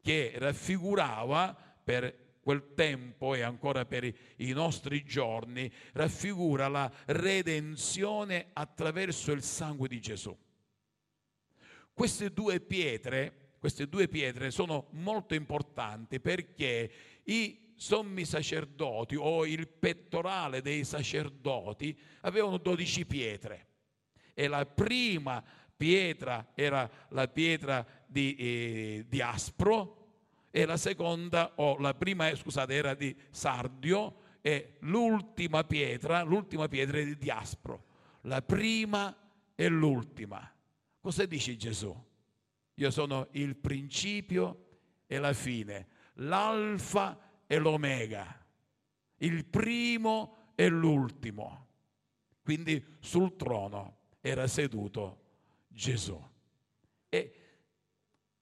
che 0.02 0.34
raffigurava 0.36 1.56
per 1.84 2.36
quel 2.42 2.74
tempo 2.76 3.34
e 3.34 3.42
ancora 3.42 3.86
per 3.86 4.04
i 4.38 4.52
nostri 4.52 5.04
giorni, 5.04 5.72
raffigura 5.94 6.68
la 6.68 6.92
redenzione 7.06 8.48
attraverso 8.54 9.32
il 9.32 9.44
sangue 9.44 9.88
di 9.88 10.00
Gesù. 10.00 10.38
Queste 11.94 12.32
due 12.32 12.60
pietre, 12.60 13.56
queste 13.60 13.88
due 13.88 14.08
pietre 14.08 14.52
sono 14.52 14.88
molto 14.92 15.34
importanti 15.34 16.20
perché 16.20 16.92
i 17.24 17.67
sommi 17.78 18.26
sacerdoti 18.26 19.16
o 19.16 19.46
il 19.46 19.68
pettorale 19.68 20.62
dei 20.62 20.84
sacerdoti 20.84 21.98
avevano 22.22 22.58
12 22.58 23.06
pietre. 23.06 23.68
E 24.34 24.48
la 24.48 24.66
prima 24.66 25.44
pietra 25.76 26.52
era 26.54 26.90
la 27.10 27.28
pietra 27.28 27.86
di, 28.06 28.36
eh, 28.36 29.06
di 29.08 29.22
aspro 29.22 29.94
e 30.52 30.66
la 30.66 30.78
seconda 30.78 31.54
o 31.56 31.78
la 31.78 31.94
prima 31.94 32.34
scusate 32.36 32.74
era 32.74 32.94
di 32.94 33.16
sardio 33.30 34.26
e 34.42 34.78
l'ultima 34.82 35.64
pietra 35.64 36.24
l'ultima 36.24 36.68
pietra 36.68 36.98
è 36.98 37.06
di 37.06 37.18
diaspro 37.18 37.86
la 38.28 38.42
prima 38.42 39.16
e 39.56 39.68
l'ultima. 39.68 40.50
Cosa 41.00 41.26
dice 41.26 41.56
Gesù? 41.56 41.96
Io 42.76 42.92
sono 42.92 43.28
il 43.32 43.56
principio 43.56 44.66
e 45.08 45.18
la 45.18 45.34
fine. 45.34 45.88
L'alfa 46.16 47.18
e 47.18 47.27
l'omega, 47.56 48.46
il 49.20 49.46
primo 49.46 50.52
e 50.56 50.68
l'ultimo. 50.68 51.66
Quindi 52.44 52.84
sul 53.00 53.36
trono 53.36 53.98
era 54.20 54.48
seduto 54.48 55.22
Gesù. 55.68 56.22
E 57.10 57.34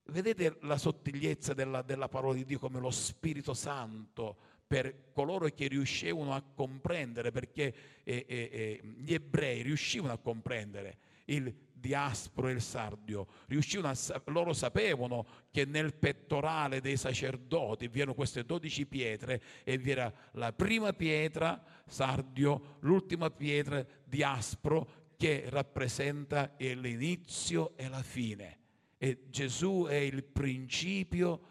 vedete 0.06 0.58
la 0.62 0.78
sottigliezza 0.78 1.54
della, 1.54 1.82
della 1.82 2.08
parola 2.08 2.34
di 2.34 2.46
Dio 2.46 2.60
come 2.60 2.80
lo 2.80 2.92
Spirito 2.92 3.54
Santo 3.54 4.38
per 4.68 5.12
coloro 5.12 5.48
che 5.50 5.68
riuscivano 5.68 6.34
a 6.34 6.42
comprendere, 6.42 7.32
perché 7.32 8.02
eh, 8.04 8.26
eh, 8.28 8.50
eh 8.52 8.82
gli 8.84 9.14
ebrei 9.14 9.62
riuscivano 9.62 10.14
a 10.14 10.18
comprendere 10.18 10.98
il 11.26 11.54
diaspro 11.78 12.48
e 12.48 12.54
il 12.54 12.62
sardio, 12.62 13.28
riuscivano 13.48 13.90
a, 13.90 14.22
loro 14.26 14.54
sapevano 14.54 15.26
che 15.52 15.66
nel 15.66 15.94
pettorale 15.94 16.82
dei 16.82 16.98
sacerdoti 16.98 17.88
vi 17.88 18.00
erano 18.00 18.16
queste 18.16 18.46
dodici 18.46 18.86
pietre 18.86 19.42
e 19.64 19.78
vi 19.78 19.92
era 19.92 20.12
la 20.32 20.54
prima 20.54 20.94
pietra, 20.94 21.64
sardio, 21.86 22.78
l'ultima 22.80 23.30
pietra, 23.30 23.86
diaspro, 24.04 25.04
che 25.18 25.46
rappresenta 25.48 26.56
l'inizio 26.58 27.78
e 27.78 27.88
la 27.88 28.04
fine. 28.04 28.60
E 28.98 29.26
Gesù 29.30 29.86
è 29.88 29.96
il 29.96 30.24
principio 30.24 31.42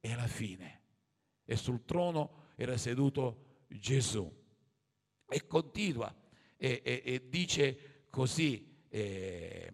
e 0.00 0.14
la 0.14 0.26
fine. 0.26 0.80
E 1.44 1.56
sul 1.56 1.84
trono 1.84 2.50
era 2.56 2.76
seduto 2.76 3.64
Gesù. 3.68 4.30
E 5.28 5.46
continua 5.46 6.14
e, 6.56 6.80
e, 6.84 7.02
e 7.04 7.28
dice 7.28 8.04
così, 8.10 8.71
eh, 8.92 9.72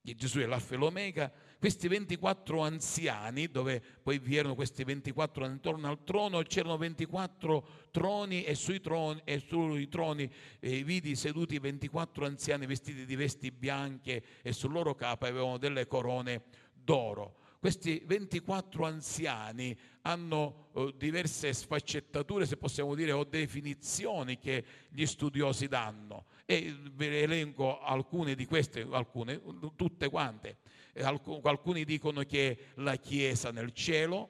Gesù 0.00 0.38
è 0.38 0.46
l'alfa 0.46 0.74
e 0.74 0.76
l'omega, 0.78 1.32
questi 1.58 1.86
24 1.88 2.60
anziani, 2.60 3.48
dove 3.48 3.80
poi 4.02 4.18
vi 4.18 4.36
erano 4.36 4.54
questi 4.54 4.82
24 4.82 5.46
intorno 5.46 5.88
al 5.88 6.02
trono, 6.04 6.42
c'erano 6.42 6.76
24 6.76 7.68
troni 7.90 8.44
e 8.44 8.54
sui 8.54 8.80
troni, 8.80 9.20
e 9.24 9.38
sui 9.38 9.88
troni 9.88 10.30
eh, 10.60 10.82
vidi 10.82 11.14
seduti 11.14 11.58
24 11.58 12.26
anziani 12.26 12.66
vestiti 12.66 13.04
di 13.04 13.16
vesti 13.16 13.52
bianche 13.52 14.22
e 14.42 14.52
sul 14.52 14.72
loro 14.72 14.94
capo 14.94 15.26
avevano 15.26 15.58
delle 15.58 15.86
corone 15.86 16.42
d'oro. 16.72 17.36
Questi 17.60 18.02
24 18.04 18.84
anziani 18.84 19.78
hanno 20.00 20.70
eh, 20.74 20.94
diverse 20.96 21.52
sfaccettature, 21.52 22.44
se 22.44 22.56
possiamo 22.56 22.96
dire, 22.96 23.12
o 23.12 23.22
definizioni 23.22 24.36
che 24.36 24.64
gli 24.88 25.06
studiosi 25.06 25.68
danno. 25.68 26.26
E 26.52 26.76
ve 26.92 27.22
elenco 27.22 27.80
alcune 27.80 28.34
di 28.34 28.44
queste, 28.44 28.86
alcune, 28.90 29.40
tutte 29.74 30.10
quante. 30.10 30.58
Alcuni 30.96 31.86
dicono 31.86 32.24
che 32.24 32.66
la 32.74 32.96
Chiesa 32.96 33.50
nel 33.50 33.72
cielo, 33.72 34.28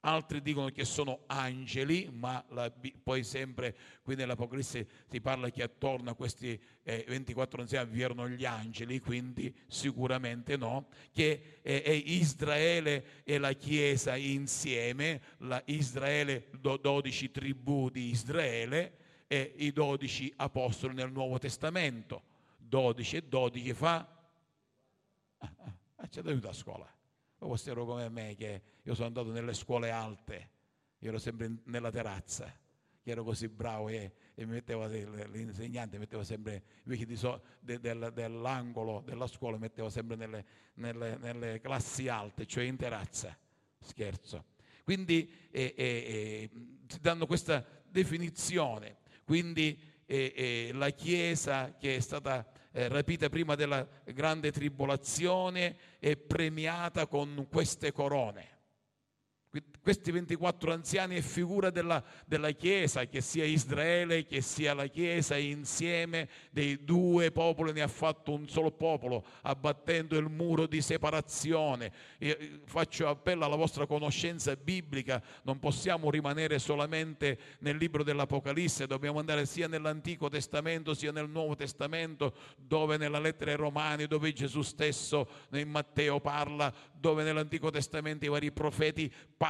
altri 0.00 0.42
dicono 0.42 0.68
che 0.68 0.84
sono 0.84 1.20
angeli, 1.28 2.10
ma 2.12 2.44
la, 2.50 2.70
poi 3.02 3.24
sempre 3.24 3.74
qui 4.02 4.16
nell'Apocalisse 4.16 4.86
si 5.08 5.18
parla 5.22 5.48
che 5.48 5.62
attorno 5.62 6.10
a 6.10 6.14
questi 6.14 6.60
eh, 6.82 7.06
24 7.08 7.62
anziani 7.62 7.90
vi 7.90 8.02
erano 8.02 8.28
gli 8.28 8.44
angeli, 8.44 9.00
quindi 9.00 9.50
sicuramente 9.66 10.58
no, 10.58 10.88
che 11.10 11.60
eh, 11.62 11.82
è 11.82 11.90
Israele 11.90 13.22
e 13.24 13.38
la 13.38 13.54
Chiesa 13.54 14.14
insieme, 14.14 15.22
la 15.38 15.62
Israele, 15.64 16.48
12 16.60 17.30
tribù 17.30 17.88
di 17.88 18.10
Israele 18.10 19.04
e 19.26 19.54
i 19.58 19.72
12 19.72 20.34
apostoli 20.36 20.94
nel 20.94 21.10
Nuovo 21.10 21.38
Testamento. 21.38 22.22
12 22.58 23.16
e 23.16 23.22
12 23.22 23.72
fa... 23.74 24.08
Ah, 25.38 26.08
c'è 26.08 26.22
da 26.22 26.30
aiuto 26.30 26.48
a 26.48 26.52
scuola. 26.52 26.96
O 27.38 27.48
questo 27.48 27.70
ero 27.70 27.84
come 27.84 28.08
me 28.08 28.34
che 28.34 28.62
io 28.82 28.94
sono 28.94 29.06
andato 29.08 29.30
nelle 29.30 29.52
scuole 29.54 29.90
alte, 29.90 30.50
io 30.98 31.08
ero 31.08 31.18
sempre 31.18 31.58
nella 31.64 31.90
terrazza, 31.90 32.52
che 33.02 33.10
ero 33.10 33.24
così 33.24 33.48
bravo 33.48 33.88
e, 33.88 34.12
e 34.34 34.46
mi 34.46 34.52
metteva, 34.52 34.86
l'insegnante 34.86 35.98
metteva 35.98 36.24
sempre, 36.24 36.62
invece 36.84 37.14
so, 37.16 37.42
de, 37.60 37.78
del, 37.78 38.10
dell'angolo 38.14 39.02
della 39.04 39.26
scuola, 39.26 39.58
metteva 39.58 39.90
sempre 39.90 40.16
nelle, 40.16 40.44
nelle, 40.74 41.16
nelle, 41.18 41.60
classi 41.60 42.08
alte, 42.08 42.46
cioè 42.46 42.64
in 42.64 42.76
terrazza. 42.76 43.36
Scherzo. 43.78 44.44
Quindi 44.82 45.30
eh, 45.50 45.74
eh, 45.76 45.84
eh, 45.84 46.50
si 46.86 47.00
danno 47.00 47.26
questa 47.26 47.64
definizione. 47.88 48.96
Quindi 49.26 49.76
la 50.72 50.90
Chiesa 50.90 51.74
che 51.76 51.96
è 51.96 52.00
stata 52.00 52.48
eh, 52.70 52.88
rapita 52.88 53.28
prima 53.28 53.54
della 53.54 53.88
grande 54.04 54.52
tribolazione 54.52 55.76
e 55.98 56.16
premiata 56.16 57.06
con 57.06 57.48
queste 57.50 57.90
corone. 57.90 58.55
Questi 59.86 60.10
24 60.10 60.72
anziani 60.72 61.16
è 61.16 61.20
figura 61.20 61.70
della, 61.70 62.02
della, 62.24 62.50
Chiesa, 62.50 63.06
che 63.06 63.20
sia 63.20 63.44
Israele, 63.44 64.26
che 64.26 64.40
sia 64.40 64.74
la 64.74 64.86
Chiesa, 64.86 65.36
insieme 65.36 66.28
dei 66.50 66.84
due 66.84 67.30
popoli 67.30 67.72
ne 67.72 67.82
ha 67.82 67.88
fatto 67.88 68.32
un 68.32 68.48
solo 68.48 68.72
popolo, 68.72 69.24
abbattendo 69.42 70.16
il 70.16 70.28
muro 70.28 70.66
di 70.66 70.80
separazione. 70.80 71.92
Io 72.18 72.36
faccio 72.64 73.08
appello 73.08 73.44
alla 73.44 73.56
vostra 73.56 73.86
conoscenza 73.86 74.56
biblica, 74.56 75.22
non 75.44 75.58
possiamo 75.58 76.10
rimanere 76.10 76.58
solamente 76.58 77.38
nel 77.60 77.76
libro 77.76 78.02
dell'Apocalisse, 78.02 78.86
dobbiamo 78.86 79.20
andare 79.20 79.46
sia 79.46 79.68
nell'Antico 79.68 80.28
Testamento 80.28 80.94
sia 80.94 81.12
nel 81.12 81.28
Nuovo 81.28 81.54
Testamento, 81.54 82.34
dove 82.56 82.96
nella 82.96 83.20
lettera 83.20 83.52
ai 83.52 83.56
Romani, 83.56 84.06
dove 84.06 84.32
Gesù 84.32 84.62
stesso 84.62 85.28
in 85.52 85.68
Matteo 85.68 86.18
parla, 86.18 86.74
dove 86.92 87.22
nell'Antico 87.22 87.70
Testamento 87.70 88.24
i 88.24 88.28
vari 88.28 88.50
profeti 88.50 89.12
parlano 89.36 89.45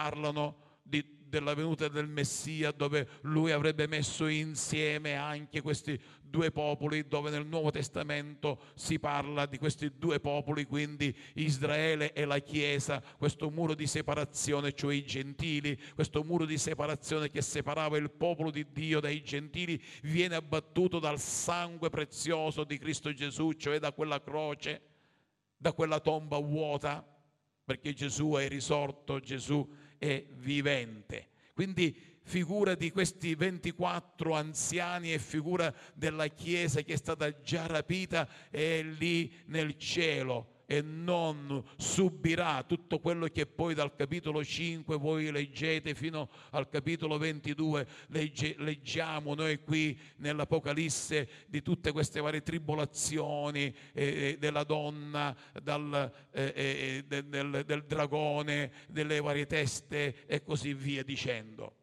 di, 0.83 1.05
della 1.29 1.55
venuta 1.55 1.89
del 1.89 2.07
Messia, 2.07 2.71
dove 2.71 3.09
lui 3.23 3.51
avrebbe 3.51 3.87
messo 3.87 4.27
insieme 4.27 5.17
anche 5.17 5.61
questi 5.61 6.01
due 6.23 6.51
popoli, 6.51 7.07
dove 7.07 7.31
nel 7.31 7.47
Nuovo 7.47 7.71
Testamento 7.71 8.61
si 8.75 8.99
parla 8.99 9.47
di 9.47 9.59
questi 9.59 9.93
due 9.97 10.21
popoli, 10.21 10.65
quindi 10.65 11.15
Israele 11.35 12.13
e 12.13 12.25
la 12.25 12.39
Chiesa, 12.39 13.03
questo 13.17 13.51
muro 13.51 13.75
di 13.75 13.87
separazione, 13.87 14.73
cioè 14.73 14.95
i 14.95 15.05
gentili, 15.05 15.79
questo 15.95 16.23
muro 16.23 16.45
di 16.45 16.59
separazione 16.59 17.31
che 17.31 17.43
separava 17.43 17.97
il 17.97 18.11
popolo 18.11 18.51
di 18.51 18.67
Dio 18.73 19.01
dai 19.01 19.23
gentili, 19.23 19.83
viene 20.03 20.35
abbattuto 20.35 20.99
dal 20.99 21.19
sangue 21.19 21.91
prezioso 21.91 22.65
di 22.65 22.79
Cristo 22.79 23.13
Gesù, 23.13 23.53
cioè 23.53 23.79
da 23.79 23.93
quella 23.93 24.21
croce, 24.21 24.83
da 25.57 25.73
quella 25.73 26.01
tomba 26.01 26.39
vuota 26.39 27.05
perché 27.65 27.93
Gesù 27.93 28.35
è 28.35 28.47
risorto, 28.47 29.19
Gesù 29.19 29.69
è 29.69 29.86
vivente. 29.99 31.29
Quindi 31.53 31.97
figura 32.23 32.75
di 32.75 32.91
questi 32.91 33.35
24 33.35 34.35
anziani 34.35 35.13
e 35.13 35.19
figura 35.19 35.73
della 35.95 36.27
Chiesa 36.27 36.83
che 36.83 36.95
è 36.95 36.97
stata 36.97 37.41
già 37.41 37.67
rapita 37.67 38.29
è 38.51 38.83
lì 38.83 39.33
nel 39.47 39.77
cielo 39.79 40.56
e 40.67 40.83
non 40.83 41.65
subirà 41.77 42.65
tutto 42.65 42.99
quello 42.99 43.29
che 43.29 43.47
poi 43.47 43.73
dal 43.73 43.95
capitolo 43.95 44.45
5 44.45 44.97
voi 44.97 45.31
leggete 45.31 45.95
fino 45.95 46.29
al 46.51 46.69
capitolo 46.69 47.19
22 47.19 47.87
legge, 48.09 48.57
leggiamo 48.59 49.35
noi 49.35 49.61
qui 49.61 49.99
nell'Apocalisse 50.17 51.29
di 51.47 51.63
tutte 51.63 51.93
queste 51.93 52.21
varie 52.21 52.43
tribolazioni 52.43 53.73
eh, 53.93 54.37
della 54.41 54.65
donna, 54.65 55.35
dal, 55.63 56.13
eh, 56.33 57.05
eh, 57.09 57.23
del, 57.23 57.63
del 57.65 57.85
dragone, 57.85 58.73
delle 58.89 59.21
varie 59.21 59.47
teste 59.47 60.27
e 60.27 60.43
così 60.43 60.75
via 60.75 61.05
dicendo. 61.05 61.77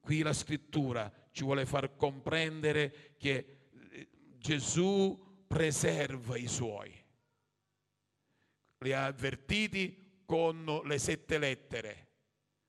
Qui 0.00 0.20
la 0.20 0.34
scrittura 0.34 1.10
ci 1.32 1.44
vuole 1.44 1.64
far 1.64 1.96
comprendere 1.96 3.14
che 3.16 3.60
eh, 3.90 4.08
Gesù 4.36 5.30
preserva 5.52 6.38
i 6.38 6.48
suoi. 6.48 6.90
Li 8.78 8.92
ha 8.94 9.04
avvertiti 9.04 10.22
con 10.24 10.80
le 10.86 10.98
sette 10.98 11.36
lettere 11.36 12.08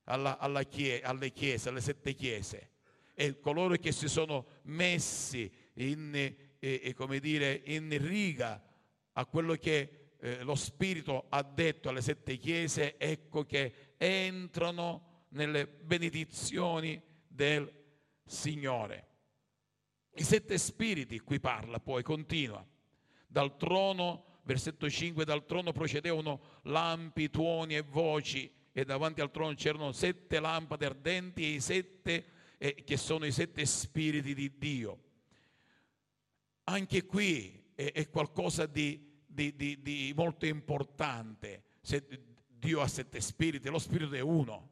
alla, 0.03 0.37
alla 0.37 0.63
chie, 0.63 1.01
alle 1.01 1.31
chiese, 1.31 1.69
alle 1.69 1.79
sette 1.79 2.13
chiese. 2.13 2.71
E 3.13 3.39
coloro 3.39 3.77
che 3.77 3.93
si 3.93 4.09
sono 4.09 4.47
messi 4.63 5.49
in, 5.75 6.35
eh, 6.59 6.93
come 6.93 7.19
dire, 7.19 7.61
in 7.67 7.97
riga 8.05 8.61
a 9.13 9.25
quello 9.27 9.55
che 9.55 10.15
eh, 10.19 10.43
lo 10.43 10.55
Spirito 10.55 11.27
ha 11.29 11.41
detto 11.41 11.87
alle 11.87 12.01
sette 12.01 12.35
chiese, 12.35 12.97
ecco 12.97 13.45
che 13.45 13.93
entrano 13.95 15.27
nelle 15.29 15.67
benedizioni 15.67 17.01
del 17.25 17.71
Signore. 18.25 19.07
I 20.15 20.23
sette 20.23 20.57
spiriti, 20.57 21.21
qui 21.21 21.39
parla, 21.39 21.79
poi 21.79 22.03
continua, 22.03 22.63
dal 23.33 23.57
trono, 23.57 24.25
versetto 24.43 24.87
5, 24.87 25.25
dal 25.25 25.45
trono 25.47 25.71
procedevano 25.71 26.59
lampi, 26.65 27.31
tuoni 27.31 27.75
e 27.75 27.81
voci 27.81 28.49
e 28.71 28.85
davanti 28.85 29.21
al 29.21 29.31
trono 29.31 29.55
c'erano 29.55 29.91
sette 29.91 30.39
lampade 30.39 30.85
ardenti 30.85 31.43
e 31.43 31.47
i 31.55 31.59
sette 31.59 32.25
eh, 32.59 32.83
che 32.83 32.95
sono 32.95 33.25
i 33.25 33.31
sette 33.31 33.65
spiriti 33.65 34.35
di 34.35 34.55
Dio. 34.55 34.99
Anche 36.65 37.05
qui 37.05 37.71
è, 37.73 37.91
è 37.91 38.07
qualcosa 38.09 38.67
di, 38.67 39.21
di, 39.25 39.55
di, 39.55 39.81
di 39.81 40.13
molto 40.15 40.45
importante. 40.45 41.63
Se 41.81 42.05
Dio 42.47 42.81
ha 42.81 42.87
sette 42.87 43.19
spiriti, 43.19 43.67
lo 43.67 43.79
spirito 43.79 44.13
è 44.13 44.19
uno. 44.21 44.69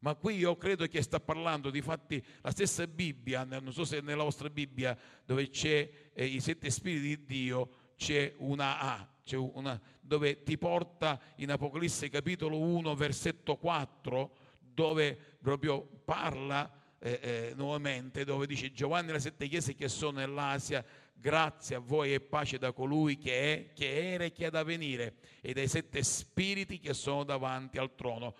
Ma 0.00 0.14
qui 0.14 0.36
io 0.36 0.56
credo 0.56 0.86
che 0.86 1.02
sta 1.02 1.18
parlando, 1.18 1.70
di 1.70 1.82
fatti, 1.82 2.24
la 2.42 2.52
stessa 2.52 2.86
Bibbia, 2.86 3.42
non 3.44 3.72
so 3.72 3.84
se 3.84 4.00
nella 4.00 4.22
vostra 4.22 4.48
Bibbia 4.48 4.96
dove 5.24 5.48
c'è 5.48 5.90
eh, 6.12 6.24
i 6.24 6.40
sette 6.40 6.70
spiriti 6.70 7.08
di 7.08 7.24
Dio, 7.24 7.70
c'è 7.98 8.32
una 8.38 8.78
A, 8.78 9.08
c'è 9.24 9.36
una, 9.36 9.78
dove 10.00 10.42
ti 10.44 10.56
porta 10.56 11.20
in 11.36 11.50
Apocalisse 11.50 12.08
capitolo 12.08 12.58
1, 12.58 12.94
versetto 12.94 13.56
4, 13.56 14.30
dove 14.58 15.18
proprio 15.42 15.82
parla 16.04 16.72
eh, 17.00 17.18
eh, 17.20 17.52
nuovamente, 17.56 18.24
dove 18.24 18.46
dice 18.46 18.72
Giovanni 18.72 19.10
le 19.12 19.18
sette 19.18 19.48
chiese 19.48 19.74
che 19.74 19.88
sono 19.88 20.20
nell'Asia, 20.20 20.84
grazie 21.12 21.76
a 21.76 21.80
voi 21.80 22.14
e 22.14 22.20
pace 22.20 22.56
da 22.56 22.72
colui 22.72 23.18
che 23.18 23.52
è, 23.52 23.72
che 23.74 24.12
era 24.12 24.24
e 24.24 24.32
che 24.32 24.46
è 24.46 24.50
da 24.50 24.62
venire, 24.62 25.16
e 25.40 25.52
dai 25.52 25.66
sette 25.66 26.02
spiriti 26.04 26.78
che 26.78 26.94
sono 26.94 27.24
davanti 27.24 27.78
al 27.78 27.94
trono. 27.96 28.34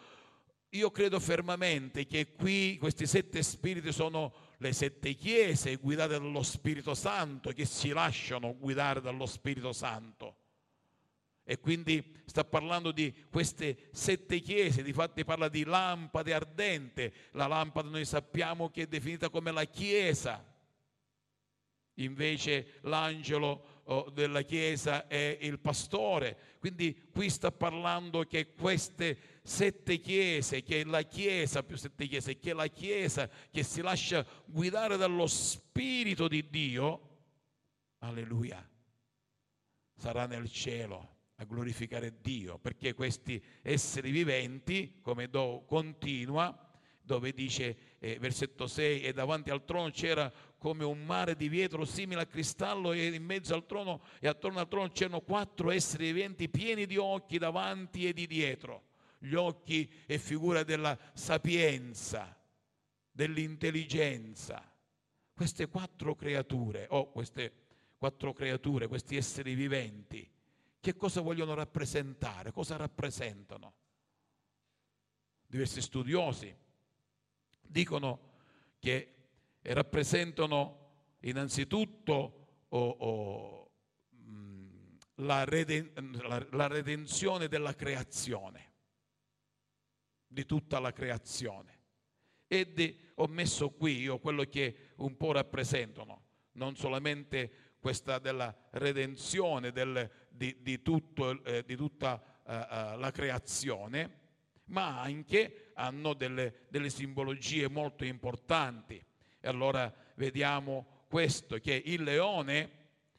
Io 0.72 0.90
credo 0.90 1.18
fermamente 1.18 2.07
che 2.07 2.35
qui 2.35 2.76
questi 2.78 3.07
sette 3.07 3.42
spiriti 3.42 3.90
sono 3.90 4.35
le 4.59 4.72
sette 4.74 5.14
chiese 5.14 5.76
guidate 5.76 6.18
dallo 6.18 6.42
Spirito 6.42 6.94
Santo 6.94 7.52
che 7.52 7.64
si 7.64 7.88
lasciano 7.88 8.54
guidare 8.57 9.00
dallo 9.00 9.24
Spirito 9.24 9.72
Santo. 9.72 10.37
E 11.42 11.59
quindi 11.59 12.04
sta 12.26 12.44
parlando 12.44 12.92
di 12.92 13.14
queste 13.31 13.88
sette 13.92 14.40
chiese, 14.40 14.83
difatti 14.83 15.24
parla 15.24 15.48
di 15.48 15.64
lampade 15.64 16.35
ardente. 16.35 17.14
La 17.31 17.46
lampada 17.46 17.88
noi 17.88 18.04
sappiamo 18.04 18.68
che 18.68 18.83
è 18.83 18.87
definita 18.87 19.31
come 19.31 19.50
la 19.50 19.64
chiesa. 19.64 20.44
Invece 21.94 22.78
l'angelo 22.83 23.78
della 24.12 24.42
chiesa 24.42 25.07
è 25.07 25.38
il 25.40 25.59
pastore. 25.61 26.57
Quindi 26.59 27.09
qui 27.11 27.31
sta 27.31 27.51
parlando 27.51 28.24
che 28.24 28.53
queste 28.53 29.40
sette 29.42 29.98
chiese, 29.98 30.62
che 30.62 30.83
è 30.83 30.85
la 30.85 31.03
chiesa 31.03 31.62
più 31.62 31.77
sette 31.77 32.07
chiese, 32.07 32.38
che 32.38 32.51
è 32.51 32.55
la 32.55 32.66
chiesa 32.66 33.31
che 33.51 33.62
si 33.62 33.81
lascia 33.81 34.27
guidare 34.44 34.98
dallo 34.98 35.27
Spirito 35.27 36.29
di 36.29 36.51
Dio, 36.51 37.16
alleluia, 38.01 38.68
sarà 39.96 40.27
nel 40.27 40.51
cielo 40.51 41.16
a 41.37 41.44
glorificare 41.44 42.20
Dio, 42.20 42.59
perché 42.59 42.92
questi 42.92 43.42
esseri 43.62 44.11
viventi, 44.11 44.98
come 45.01 45.29
do, 45.31 45.64
continua, 45.66 46.66
dove 47.01 47.33
dice 47.33 47.96
eh, 48.01 48.18
versetto 48.18 48.66
6, 48.66 49.01
e 49.01 49.12
davanti 49.14 49.48
al 49.48 49.64
trono 49.64 49.88
c'era 49.90 50.31
come 50.59 50.85
un 50.85 51.05
mare 51.05 51.37
di 51.37 51.49
vetro 51.49 51.85
simile 51.85 52.23
a 52.23 52.27
cristallo 52.27 52.92
e 52.92 53.07
in 53.07 53.25
mezzo 53.25 53.55
al 53.55 53.64
trono 53.64 54.03
e 54.21 54.29
attorno 54.29 54.59
al 54.59 54.68
trono 54.68 54.90
c'erano 54.90 55.21
quattro 55.21 55.71
esseri 55.71 56.12
viventi 56.12 56.49
pieni 56.49 56.85
di 56.87 56.97
occhi 56.97 57.38
davanti 57.38 58.07
e 58.07 58.12
di 58.12 58.27
dietro 58.27 58.87
gli 59.18 59.35
occhi 59.35 59.90
è 60.07 60.16
figura 60.18 60.62
della 60.62 60.97
sapienza, 61.12 62.37
dell'intelligenza. 63.11 64.62
Queste 65.35 65.68
quattro 65.68 66.14
creature, 66.14 66.87
o 66.90 66.99
oh, 66.99 67.11
queste 67.11 67.53
quattro 67.97 68.33
creature, 68.33 68.87
questi 68.87 69.16
esseri 69.16 69.55
viventi, 69.55 70.29
che 70.81 70.94
cosa 70.94 71.21
vogliono 71.21 71.55
rappresentare? 71.55 72.53
Cosa 72.53 72.77
rappresentano? 72.77 73.75
Diversi 75.47 75.81
studiosi 75.81 76.55
dicono 77.61 78.27
che 78.79 79.17
rappresentano 79.62 81.16
innanzitutto 81.21 82.64
oh, 82.68 82.88
oh, 82.88 83.71
la, 85.16 85.44
reden- 85.44 85.92
la, 86.23 86.47
la 86.51 86.66
redenzione 86.66 87.49
della 87.49 87.75
creazione 87.75 88.66
di 90.29 90.44
tutta 90.44 90.79
la 90.79 90.92
creazione. 90.92 91.77
Ed 92.47 92.97
ho 93.14 93.27
messo 93.27 93.71
qui 93.71 94.01
io 94.01 94.18
quello 94.18 94.44
che 94.44 94.92
un 94.97 95.16
po' 95.16 95.33
rappresentano, 95.33 96.25
non 96.53 96.77
solamente 96.77 97.77
questa 97.79 98.18
della 98.18 98.55
redenzione 98.71 99.71
del, 99.71 100.11
di, 100.29 100.57
di, 100.61 100.83
tutto, 100.83 101.42
eh, 101.44 101.64
di, 101.64 101.77
tutta 101.77 102.21
uh, 102.44 102.53
uh, 102.53 102.99
la 102.99 103.11
creazione, 103.12 104.27
ma 104.66 105.01
anche 105.01 105.73
hanno 105.75 106.14
delle, 106.14 106.66
delle 106.68 106.90
simbologie 106.90 107.68
molto 107.68 108.05
importanti. 108.05 109.05
E 109.40 109.48
allora 109.48 109.92
vediamo 110.14 111.05
questo, 111.09 111.59
che 111.59 111.81
il 111.85 112.03
leone 112.03 112.70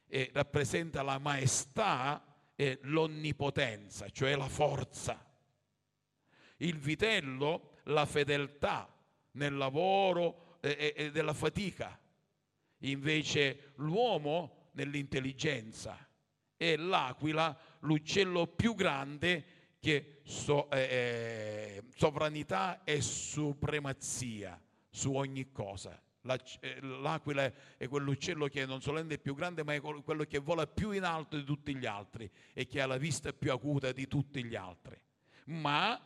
eh, 0.07 0.29
rappresenta 0.33 1.01
la 1.01 1.17
maestà 1.17 2.23
e 2.55 2.79
l'onnipotenza, 2.83 4.09
cioè 4.09 4.35
la 4.35 4.49
forza. 4.49 5.25
Il 6.57 6.77
vitello 6.77 7.77
la 7.83 8.05
fedeltà 8.05 8.93
nel 9.31 9.55
lavoro 9.55 10.57
e, 10.59 10.93
e 10.95 11.11
della 11.11 11.33
fatica, 11.33 11.97
invece 12.79 13.71
l'uomo 13.75 14.71
nell'intelligenza. 14.73 16.05
E 16.57 16.75
l'aquila 16.75 17.57
l'uccello 17.79 18.47
più 18.47 18.75
grande 18.75 19.77
che 19.79 20.19
so, 20.23 20.69
eh, 20.71 20.79
eh 20.79 21.83
sovranità 21.95 22.83
e 22.83 22.99
supremazia 23.01 24.61
su 24.89 25.13
ogni 25.13 25.51
cosa. 25.51 26.01
Eh, 26.59 26.79
l'aquila 26.81 27.51
è 27.77 27.87
quell'uccello 27.87 28.47
che 28.47 28.65
non 28.65 28.81
solamente 28.81 29.15
è 29.15 29.19
più 29.19 29.33
grande, 29.33 29.63
ma 29.63 29.73
è 29.73 29.79
quello 29.81 30.23
che 30.25 30.39
vola 30.39 30.67
più 30.67 30.91
in 30.91 31.03
alto 31.03 31.37
di 31.37 31.43
tutti 31.43 31.75
gli 31.75 31.85
altri 31.85 32.29
e 32.53 32.67
che 32.67 32.81
ha 32.81 32.85
la 32.85 32.97
vista 32.97 33.33
più 33.33 33.51
acuta 33.51 33.91
di 33.91 34.07
tutti 34.07 34.43
gli 34.43 34.55
altri. 34.55 34.99
Ma 35.45 35.99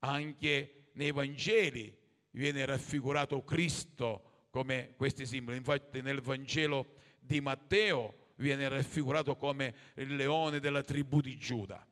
anche 0.00 0.88
nei 0.94 1.12
Vangeli 1.12 1.96
viene 2.32 2.64
raffigurato 2.64 3.44
Cristo 3.44 4.46
come 4.50 4.94
questi 4.96 5.26
simboli. 5.26 5.56
Infatti 5.56 6.02
nel 6.02 6.20
Vangelo 6.20 6.94
di 7.18 7.40
Matteo 7.40 8.30
viene 8.36 8.68
raffigurato 8.68 9.36
come 9.36 9.74
il 9.94 10.16
leone 10.16 10.58
della 10.58 10.82
tribù 10.82 11.20
di 11.20 11.36
Giuda. 11.36 11.86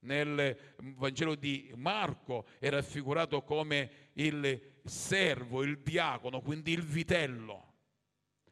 Nel 0.00 0.74
Vangelo 0.96 1.34
di 1.34 1.72
Marco 1.76 2.46
è 2.58 2.68
raffigurato 2.68 3.42
come 3.42 4.10
il 4.14 4.72
servo, 4.84 5.62
il 5.62 5.80
diacono, 5.80 6.40
quindi 6.40 6.72
il 6.72 6.82
vitello. 6.82 7.72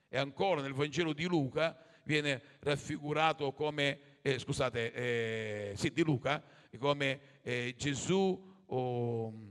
E 0.09 0.19
ancora 0.19 0.61
nel 0.61 0.73
Vangelo 0.73 1.13
di 1.13 1.25
Luca 1.25 1.77
viene 2.05 2.43
raffigurato 2.61 3.53
come, 3.53 4.19
eh, 4.23 4.39
scusate, 4.39 4.93
eh, 4.93 5.73
sì, 5.77 5.93
di 5.93 6.03
Luca, 6.03 6.43
come 6.79 7.21
eh, 7.43 7.75
Gesù 7.77 8.63
oh, 8.67 9.51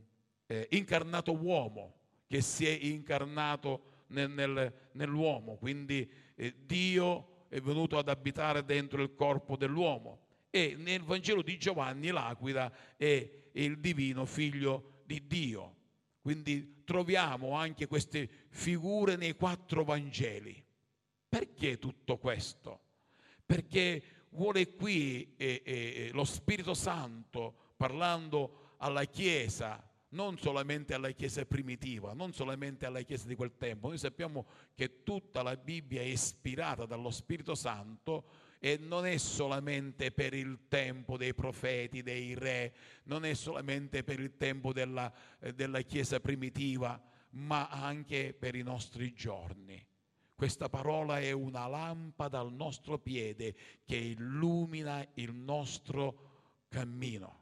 incarnato 0.70 1.34
uomo, 1.34 1.96
che 2.28 2.42
si 2.42 2.66
è 2.66 2.78
incarnato 2.82 4.06
nel, 4.08 4.30
nel, 4.30 4.74
nell'uomo, 4.94 5.56
quindi 5.56 6.10
eh, 6.36 6.56
Dio 6.66 7.46
è 7.50 7.60
venuto 7.60 7.98
ad 7.98 8.08
abitare 8.08 8.64
dentro 8.64 9.02
il 9.02 9.14
corpo 9.14 9.58
dell'uomo. 9.58 10.20
E 10.50 10.76
nel 10.78 11.02
Vangelo 11.02 11.42
di 11.42 11.58
Giovanni 11.58 12.10
l'aquila 12.10 12.72
è 12.98 13.30
il 13.54 13.80
divino 13.80 14.26
figlio 14.26 15.02
di 15.06 15.26
Dio. 15.28 15.76
Quindi 16.22 16.84
troviamo 16.84 17.54
anche 17.54 17.88
queste 17.88 18.30
figure 18.50 19.16
nei 19.16 19.34
quattro 19.34 19.84
Vangeli. 19.84 20.64
Perché 21.28 21.80
tutto 21.80 22.18
questo? 22.18 22.80
Perché 23.46 24.04
vuole 24.30 24.74
qui 24.76 25.34
eh, 25.38 25.62
eh, 25.66 26.10
lo 26.14 26.24
Spirito 26.24 26.74
Santo 26.74 27.74
parlando 27.76 28.76
alla 28.78 29.06
Chiesa, 29.06 29.84
non 30.10 30.38
solamente 30.38 30.94
alla 30.94 31.12
Chiesa 31.12 31.46
primitiva, 31.46 32.14
non 32.14 32.34
solamente 32.34 32.86
alla 32.86 33.02
Chiesa 33.02 33.28
di 33.28 33.36
quel 33.36 33.58
tempo. 33.58 33.88
Noi 33.88 33.98
sappiamo 33.98 34.46
che 34.76 35.04
tutta 35.04 35.42
la 35.42 35.56
Bibbia 35.56 36.02
è 36.02 36.06
ispirata 36.06 36.86
dallo 36.86 37.10
Spirito 37.10 37.56
Santo 37.56 38.26
e 38.64 38.78
non 38.78 39.08
è 39.08 39.18
solamente 39.18 40.12
per 40.12 40.36
il 40.36 40.68
tempo 40.68 41.18
dei 41.18 41.34
profeti, 41.34 42.04
dei 42.04 42.36
re, 42.36 42.76
non 43.06 43.26
è 43.26 43.34
solamente 43.34 44.04
per 44.04 44.20
il 44.20 44.38
tempo 44.38 44.72
della, 44.72 45.12
eh, 45.40 45.52
della 45.52 45.82
Chiesa 45.82 46.20
primitiva, 46.20 47.02
ma 47.32 47.70
anche 47.70 48.36
per 48.38 48.54
i 48.54 48.62
nostri 48.62 49.14
giorni. 49.14 49.84
Questa 50.36 50.70
parola 50.70 51.20
è 51.20 51.32
una 51.32 51.66
lampada 51.66 52.38
al 52.38 52.54
nostro 52.54 53.00
piede 53.00 53.56
che 53.84 53.96
illumina 53.96 55.04
il 55.16 55.34
nostro 55.34 56.66
cammino. 56.70 57.40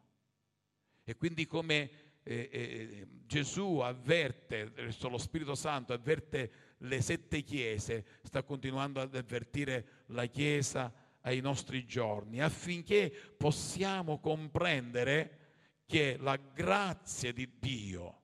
E 1.04 1.18
quindi 1.18 1.46
come 1.48 1.90
eh, 2.24 2.50
eh, 2.50 3.08
Gesù 3.26 3.80
avverte, 3.80 4.72
lo 5.02 5.18
Spirito 5.18 5.56
Santo 5.56 5.92
avverte 5.92 6.52
le 6.78 7.02
sette 7.02 7.42
chiese, 7.42 8.06
sta 8.24 8.42
continuando 8.42 9.02
ad 9.02 9.16
avvertire 9.16 10.04
la 10.08 10.26
Chiesa 10.28 10.94
ai 11.22 11.42
nostri 11.42 11.86
giorni, 11.86 12.42
affinché 12.42 13.12
possiamo 13.38 14.20
comprendere 14.20 15.38
che 15.86 16.18
la 16.20 16.38
grazia 16.38 17.34
di 17.34 17.58
Dio, 17.60 18.22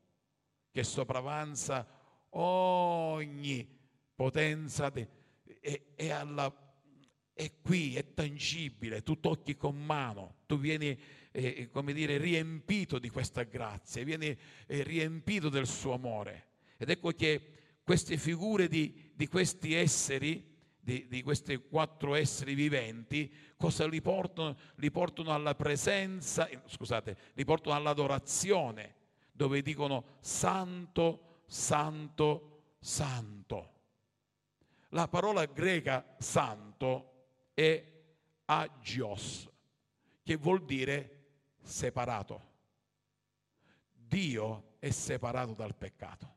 che 0.72 0.84
sopravanza 0.84 1.88
ogni 2.30 3.68
potenza, 4.14 4.90
de, 4.90 5.08
è, 5.60 5.82
è, 5.96 6.10
alla, 6.10 6.54
è, 7.34 7.52
qui, 7.62 7.96
è 7.96 8.14
tangibile, 8.14 9.02
tu 9.02 9.20
tocchi 9.20 9.56
con 9.56 9.84
mano, 9.84 10.38
tu 10.46 10.58
vieni, 10.58 10.98
eh, 11.32 11.70
come 11.72 11.94
dire, 11.94 12.18
riempito 12.18 13.00
di 13.00 13.10
questa 13.10 13.44
grazia, 13.44 14.04
vieni 14.04 14.28
eh, 14.28 14.84
riempito 14.84 15.50
del 15.50 15.68
suo 15.68 15.94
amore. 15.94 16.50
Ed 16.78 16.90
ecco 16.90 17.12
che 17.12 17.80
queste 17.84 18.18
figure 18.18 18.68
di, 18.68 19.12
di 19.14 19.28
questi 19.28 19.74
esseri, 19.74 20.55
di, 20.86 21.08
di 21.08 21.24
questi 21.24 21.58
quattro 21.58 22.14
esseri 22.14 22.54
viventi, 22.54 23.34
cosa 23.58 23.88
li 23.88 24.02
portano? 24.02 24.56
Li 24.76 24.92
portano 24.92 25.34
alla 25.34 25.56
presenza, 25.56 26.48
scusate, 26.68 27.18
li 27.34 27.44
portano 27.44 27.76
all'adorazione, 27.76 28.94
dove 29.32 29.64
dicono 29.64 30.18
santo, 30.20 31.42
santo, 31.48 32.76
santo. 32.80 33.74
La 34.90 35.08
parola 35.08 35.46
greca 35.46 36.16
santo 36.20 37.30
è 37.56 37.84
agios, 38.46 39.50
che 40.22 40.36
vuol 40.36 40.64
dire 40.66 41.24
separato. 41.64 42.54
Dio 43.92 44.76
è 44.78 44.92
separato 44.92 45.54
dal 45.54 45.76
peccato. 45.76 46.34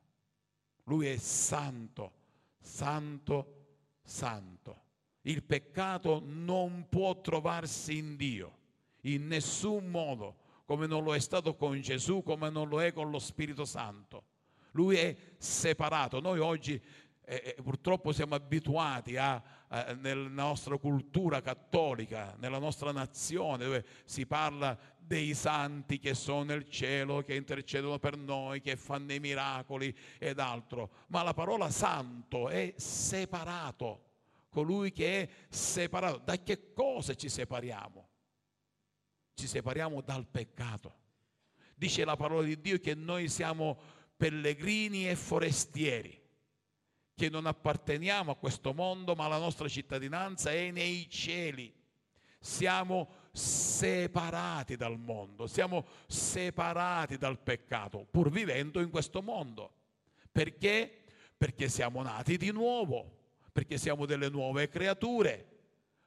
Lui 0.84 1.06
è 1.06 1.18
santo, 1.18 2.12
santo, 2.14 2.16
santo. 2.61 3.58
Il 5.23 5.42
peccato 5.42 6.23
non 6.25 6.87
può 6.88 7.21
trovarsi 7.21 7.99
in 7.99 8.16
Dio, 8.16 8.57
in 9.03 9.27
nessun 9.27 9.87
modo, 9.87 10.37
come 10.64 10.87
non 10.87 11.05
lo 11.05 11.14
è 11.14 11.21
stato 11.21 11.55
con 11.55 11.81
Gesù, 11.81 12.23
come 12.23 12.51
non 12.51 12.68
lo 12.68 12.83
è 12.83 12.92
con 12.92 13.11
lo 13.11 13.18
Spirito 13.18 13.64
Santo. 13.64 14.25
Lui 14.73 14.97
è 14.97 15.14
separato. 15.37 16.21
Noi 16.21 16.38
oggi 16.38 16.81
eh, 17.25 17.55
eh 17.57 17.62
purtroppo 17.62 18.12
siamo 18.12 18.35
abituati 18.35 19.16
a, 19.16 19.42
a, 19.68 19.92
nella 19.92 20.29
nostra 20.29 20.77
cultura 20.79 21.40
cattolica, 21.40 22.35
nella 22.38 22.59
nostra 22.59 22.92
nazione, 22.92 23.64
dove 23.64 23.85
si 24.05 24.27
parla 24.27 24.79
dei 25.09 25.35
santi 25.35 25.99
che 25.99 26.14
sono 26.14 26.44
nel 26.44 26.68
cielo, 26.68 27.23
che 27.23 27.35
intercedono 27.35 27.99
per 27.99 28.16
noi, 28.16 28.61
che 28.61 28.77
fanno 28.77 29.14
i 29.14 29.18
miracoli 29.18 29.97
ed 30.18 30.38
altro. 30.38 30.90
Ma 31.09 31.23
la 31.23 31.33
parola 31.33 31.71
santo 31.71 32.49
è 32.51 32.75
separato, 32.77 34.05
colui 34.51 34.92
che 34.92 35.23
è 35.23 35.29
separato. 35.49 36.18
Da 36.18 36.37
che 36.37 36.75
cosa 36.75 37.14
ci 37.14 37.31
separiamo? 37.31 38.09
Ci 39.35 39.47
separiamo 39.47 40.03
dal 40.03 40.27
peccato. 40.27 40.94
Dice 41.75 42.05
la 42.05 42.16
parola 42.16 42.47
di 42.47 42.61
Dio 42.61 42.79
che 42.79 42.94
noi 42.94 43.29
siamo 43.29 43.81
pellegrini 44.16 45.09
e 45.09 45.16
forestieri, 45.16 46.23
che 47.14 47.31
non 47.31 47.47
apparteniamo 47.47 48.33
a 48.33 48.37
questo 48.37 48.75
mondo, 48.75 49.14
ma 49.14 49.27
la 49.27 49.38
nostra 49.38 49.68
cittadinanza 49.68 50.53
è 50.53 50.71
nei 50.71 51.09
cieli. 51.09 51.75
Siamo 52.40 53.17
separati 53.38 54.77
dal 54.77 54.98
mondo, 54.98 55.46
siamo 55.46 55.87
separati 56.07 57.16
dal 57.16 57.38
peccato, 57.38 58.07
pur 58.11 58.31
vivendo 58.31 58.81
in 58.81 58.90
questo 58.90 59.22
mondo. 59.22 59.72
Perché? 60.31 61.05
Perché 61.38 61.68
siamo 61.68 62.03
nati 62.03 62.37
di 62.37 62.51
nuovo, 62.51 63.16
perché 63.53 63.79
siamo 63.79 64.05
delle 64.05 64.29
nuove 64.29 64.68
creature, 64.68 65.46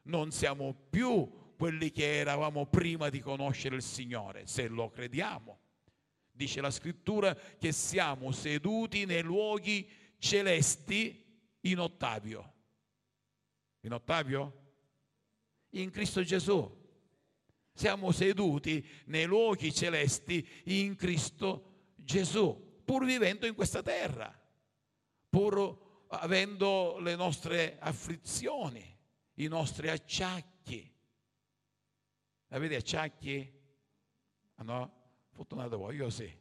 non 0.04 0.32
siamo 0.32 0.76
più 0.90 1.56
quelli 1.56 1.92
che 1.92 2.18
eravamo 2.18 2.66
prima 2.66 3.10
di 3.10 3.20
conoscere 3.20 3.76
il 3.76 3.82
Signore, 3.82 4.46
se 4.48 4.68
lo 4.68 4.90
crediamo. 4.90 5.60
Dice 6.32 6.60
la 6.60 6.72
scrittura 6.72 7.36
che 7.36 7.72
siamo 7.72 8.32
seduti 8.32 9.06
nei 9.06 9.22
luoghi 9.22 9.88
celesti 10.18 11.24
in 11.62 11.80
Ottavio. 11.80 12.54
In 13.82 13.94
Ottavio? 13.94 14.60
In 15.72 15.90
Cristo 15.92 16.24
Gesù. 16.24 16.81
Siamo 17.82 18.12
seduti 18.12 18.88
nei 19.06 19.26
luoghi 19.26 19.74
celesti 19.74 20.48
in 20.66 20.96
Cristo 20.96 21.94
Gesù, 21.96 22.84
pur 22.86 23.04
vivendo 23.06 23.48
in 23.48 23.56
questa 23.56 23.82
terra, 23.82 24.32
pur 25.28 26.06
avendo 26.10 27.00
le 27.00 27.16
nostre 27.16 27.80
afflizioni, 27.80 28.86
i 29.38 29.48
nostri 29.48 29.90
acciacchi. 29.90 30.96
Avete 32.50 32.76
acciacchi? 32.76 33.52
Ah 34.58 34.64
no? 34.64 34.94
Fortunato 35.32 35.80
voi, 35.80 35.96
io 35.96 36.12
sì. 36.12 36.32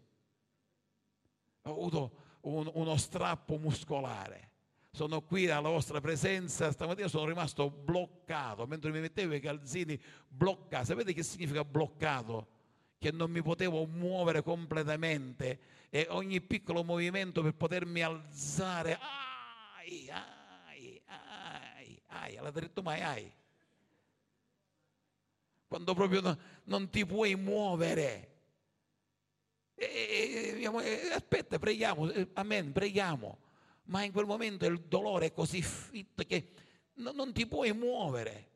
Ho 1.63 1.71
avuto 1.71 2.17
un, 2.43 2.71
uno 2.75 2.99
strappo 2.99 3.57
muscolare 3.57 4.50
sono 4.91 5.23
qui 5.23 5.49
alla 5.49 5.69
vostra 5.69 6.01
presenza, 6.01 6.73
stamattina 6.73 7.09
sono 7.09 7.27
rimasto 7.27 7.71
bloccato, 7.71 8.67
mentre 8.67 8.91
mi 8.91 9.01
mettevo 9.01 9.35
i 9.35 9.41
calzini 9.41 10.01
bloccati. 10.29 10.87
Sapete 10.87 11.13
che 11.13 11.23
significa 11.23 11.65
bloccato? 11.65 12.59
che 13.01 13.11
non 13.11 13.31
mi 13.31 13.41
potevo 13.41 13.87
muovere 13.87 14.43
completamente 14.43 15.59
e 15.89 16.07
ogni 16.11 16.43
piccolo 16.43 16.85
movimento 16.85 17.41
per 17.41 17.55
potermi 17.55 18.03
alzare, 18.03 18.99
ai, 19.01 20.11
ai, 20.11 21.01
ai, 21.07 22.03
ai, 22.09 22.35
l'ha 22.35 22.51
detto 22.51 22.83
mai 22.83 23.01
ai. 23.01 23.33
Quando 25.67 25.95
proprio 25.95 26.21
no, 26.21 26.39
non 26.65 26.91
ti 26.91 27.07
puoi 27.07 27.35
muovere. 27.37 28.29
E, 29.75 29.87
e, 29.87 30.63
e, 30.63 31.11
aspetta, 31.11 31.59
preghiamo, 31.59 32.13
amen, 32.35 32.71
preghiamo. 32.71 33.39
Ma 33.91 34.03
in 34.05 34.13
quel 34.13 34.27
momento 34.27 34.67
il 34.67 34.81
dolore 34.81 35.27
è 35.27 35.33
così 35.33 35.63
fitto 35.63 36.23
che 36.25 36.51
non, 36.95 37.15
non 37.15 37.33
ti 37.33 37.47
puoi 37.47 37.73
muovere. 37.73 38.49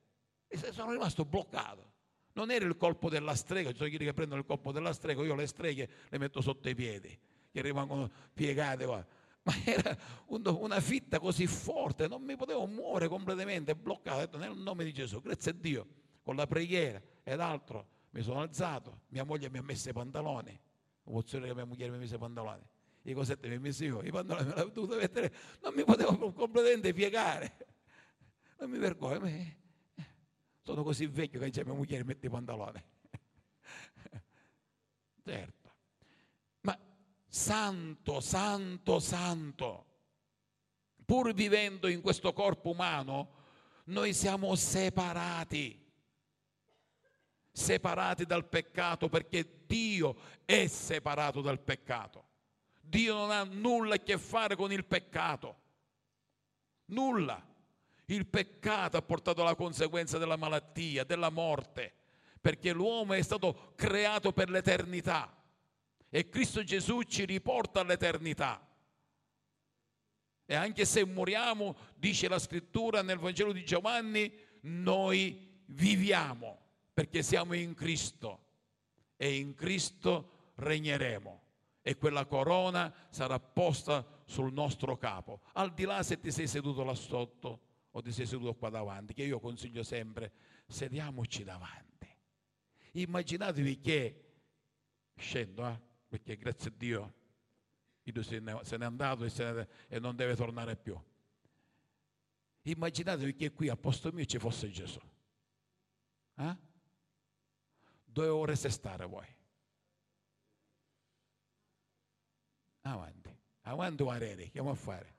E 0.46 0.56
sono 0.72 0.92
rimasto 0.92 1.24
bloccato. 1.24 1.92
Non 2.34 2.50
era 2.50 2.64
il 2.64 2.76
colpo 2.76 3.08
della 3.08 3.34
strega, 3.34 3.70
ci 3.70 3.76
sono 3.76 3.88
quelli 3.88 4.04
che 4.04 4.12
prendono 4.12 4.40
il 4.40 4.46
colpo 4.46 4.72
della 4.72 4.92
strega, 4.92 5.22
io 5.22 5.34
le 5.34 5.46
streghe 5.46 5.88
le 6.08 6.18
metto 6.18 6.40
sotto 6.40 6.68
i 6.68 6.74
piedi, 6.74 7.16
che 7.50 7.62
rimangono 7.62 8.10
piegate 8.32 8.84
qua. 8.84 9.04
Ma 9.42 9.52
era 9.64 9.96
una 10.26 10.80
fitta 10.80 11.20
così 11.20 11.46
forte, 11.46 12.08
non 12.08 12.22
mi 12.22 12.34
potevo 12.34 12.66
muovere 12.66 13.08
completamente, 13.08 13.76
bloccato. 13.76 14.16
Ho 14.16 14.20
detto 14.20 14.38
nel 14.38 14.56
nome 14.56 14.84
di 14.84 14.92
Gesù, 14.92 15.20
grazie 15.20 15.52
a 15.52 15.54
Dio, 15.54 15.86
con 16.22 16.34
la 16.34 16.46
preghiera 16.46 17.00
ed 17.22 17.38
altro 17.40 17.86
mi 18.10 18.22
sono 18.22 18.40
alzato, 18.40 19.02
mia 19.08 19.24
moglie 19.24 19.50
mi 19.50 19.58
ha 19.58 19.62
messo 19.62 19.88
i 19.90 19.92
pantaloni, 19.92 20.58
emozione 21.04 21.46
che 21.46 21.54
mia 21.54 21.64
moglie 21.64 21.88
mi 21.88 21.96
ha 21.96 21.98
messo 21.98 22.14
i 22.14 22.18
pantaloni, 22.18 22.62
i 23.06 23.12
cosetti 23.12 23.48
ha 23.48 23.60
messo 23.60 23.84
io, 23.84 24.02
i 24.02 24.10
pantaloni 24.10 24.48
me 24.48 24.54
li 24.54 24.60
ho 24.60 24.70
dovuto 24.70 24.96
mettere, 24.96 25.32
non 25.62 25.74
mi 25.74 25.84
potevo 25.84 26.32
completamente 26.32 26.92
piegare. 26.92 27.56
Non 28.58 28.70
mi 28.70 28.78
vergogno, 28.78 29.30
sono 30.62 30.82
così 30.82 31.06
vecchio 31.06 31.38
che 31.38 31.46
dice 31.46 31.64
mia 31.64 31.74
moglie 31.74 32.02
mette 32.02 32.26
i 32.26 32.30
pantaloni. 32.30 32.82
certo. 35.22 35.74
Ma 36.62 36.78
santo, 37.28 38.20
santo, 38.20 39.00
santo. 39.00 39.86
Pur 41.04 41.34
vivendo 41.34 41.88
in 41.88 42.00
questo 42.00 42.32
corpo 42.32 42.70
umano, 42.70 43.34
noi 43.86 44.14
siamo 44.14 44.54
separati. 44.54 45.78
Separati 47.52 48.24
dal 48.24 48.48
peccato 48.48 49.10
perché 49.10 49.64
Dio 49.66 50.16
è 50.46 50.66
separato 50.66 51.42
dal 51.42 51.60
peccato. 51.60 52.32
Dio 52.86 53.14
non 53.14 53.30
ha 53.30 53.44
nulla 53.44 53.94
a 53.94 53.98
che 53.98 54.18
fare 54.18 54.56
con 54.56 54.72
il 54.72 54.84
peccato. 54.84 55.58
Nulla. 56.86 57.52
Il 58.06 58.26
peccato 58.26 58.96
ha 58.96 59.02
portato 59.02 59.40
alla 59.40 59.54
conseguenza 59.54 60.18
della 60.18 60.36
malattia, 60.36 61.04
della 61.04 61.30
morte, 61.30 61.92
perché 62.40 62.72
l'uomo 62.72 63.14
è 63.14 63.22
stato 63.22 63.72
creato 63.76 64.32
per 64.32 64.50
l'eternità 64.50 65.34
e 66.10 66.28
Cristo 66.28 66.62
Gesù 66.62 67.02
ci 67.02 67.24
riporta 67.24 67.80
all'eternità. 67.80 68.64
E 70.46 70.54
anche 70.54 70.84
se 70.84 71.04
moriamo, 71.04 71.74
dice 71.96 72.28
la 72.28 72.38
scrittura 72.38 73.02
nel 73.02 73.18
Vangelo 73.18 73.50
di 73.50 73.64
Giovanni, 73.64 74.32
noi 74.60 75.62
viviamo 75.66 76.58
perché 76.94 77.22
siamo 77.22 77.54
in 77.54 77.74
Cristo 77.74 78.44
e 79.16 79.34
in 79.34 79.54
Cristo 79.54 80.52
regneremo 80.54 81.43
e 81.86 81.96
quella 81.96 82.24
corona 82.24 82.92
sarà 83.10 83.38
posta 83.38 84.22
sul 84.24 84.54
nostro 84.54 84.96
capo. 84.96 85.42
Al 85.52 85.74
di 85.74 85.84
là 85.84 86.02
se 86.02 86.18
ti 86.18 86.30
sei 86.30 86.46
seduto 86.46 86.82
là 86.82 86.94
sotto 86.94 87.60
o 87.90 88.00
ti 88.00 88.10
sei 88.10 88.24
seduto 88.24 88.54
qua 88.54 88.70
davanti, 88.70 89.12
che 89.12 89.22
io 89.22 89.38
consiglio 89.38 89.82
sempre, 89.82 90.32
sediamoci 90.66 91.44
davanti. 91.44 92.08
Immaginatevi 92.92 93.80
che, 93.80 94.32
scendo, 95.14 95.68
eh, 95.68 95.78
perché 96.08 96.38
grazie 96.38 96.70
a 96.70 96.72
Dio, 96.74 97.14
Dio 98.02 98.22
se 98.22 98.40
n'è 98.40 98.84
andato 98.84 99.24
e, 99.24 99.32
ne, 99.36 99.68
e 99.88 99.98
non 99.98 100.16
deve 100.16 100.34
tornare 100.36 100.76
più. 100.76 100.98
Immaginatevi 102.62 103.34
che 103.34 103.52
qui 103.52 103.68
a 103.68 103.76
posto 103.76 104.10
mio 104.10 104.24
ci 104.24 104.38
fosse 104.38 104.70
Gesù. 104.70 105.00
Eh? 106.36 106.56
Dove 108.06 108.28
vorreste 108.28 108.70
stare 108.70 109.04
voi? 109.04 109.33
Avanti, 112.86 113.34
avanti 113.62 114.02
o 114.02 114.10
areri, 114.10 114.50
che 114.50 114.58
a 114.58 114.74
fare? 114.74 115.14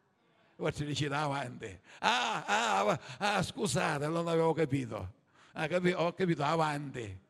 Forse 0.56 0.86
dice 0.86 1.08
davanti. 1.08 1.80
Ah, 2.00 2.46
ah, 2.46 3.00
ah, 3.18 3.42
scusate, 3.42 4.08
non 4.08 4.28
avevo 4.28 4.54
capito. 4.54 5.14
Ah, 5.54 5.68
capi- 5.68 5.92
ho 5.92 6.14
capito, 6.14 6.44
avanti. 6.44 7.24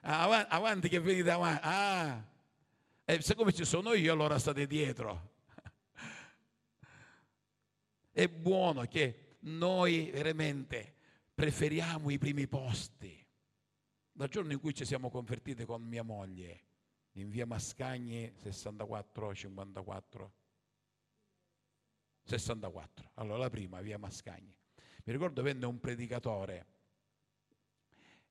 Ah, 0.00 0.46
avanti 0.48 0.88
che 0.88 1.00
venite 1.00 1.30
avanti. 1.30 1.60
Ah, 1.64 2.24
e 3.04 3.20
siccome 3.20 3.52
ci 3.52 3.66
sono 3.66 3.92
io, 3.92 4.12
allora 4.12 4.38
state 4.38 4.66
dietro. 4.66 5.36
È 8.10 8.26
buono 8.26 8.86
che 8.86 9.36
noi 9.40 10.10
veramente 10.10 10.94
preferiamo 11.34 12.08
i 12.10 12.16
primi 12.16 12.46
posti. 12.46 13.22
Dal 14.12 14.28
giorno 14.28 14.52
in 14.52 14.60
cui 14.60 14.74
ci 14.74 14.86
siamo 14.86 15.10
convertiti 15.10 15.64
con 15.64 15.82
mia 15.82 16.02
moglie, 16.02 16.67
in 17.20 17.30
via 17.30 17.46
Mascagni 17.46 18.32
64-54, 18.42 20.30
64. 22.24 23.10
Allora 23.14 23.38
la 23.38 23.50
prima, 23.50 23.80
via 23.80 23.98
Mascagni. 23.98 24.54
Mi 25.04 25.12
ricordo 25.12 25.42
venne 25.42 25.66
un 25.66 25.80
predicatore 25.80 26.66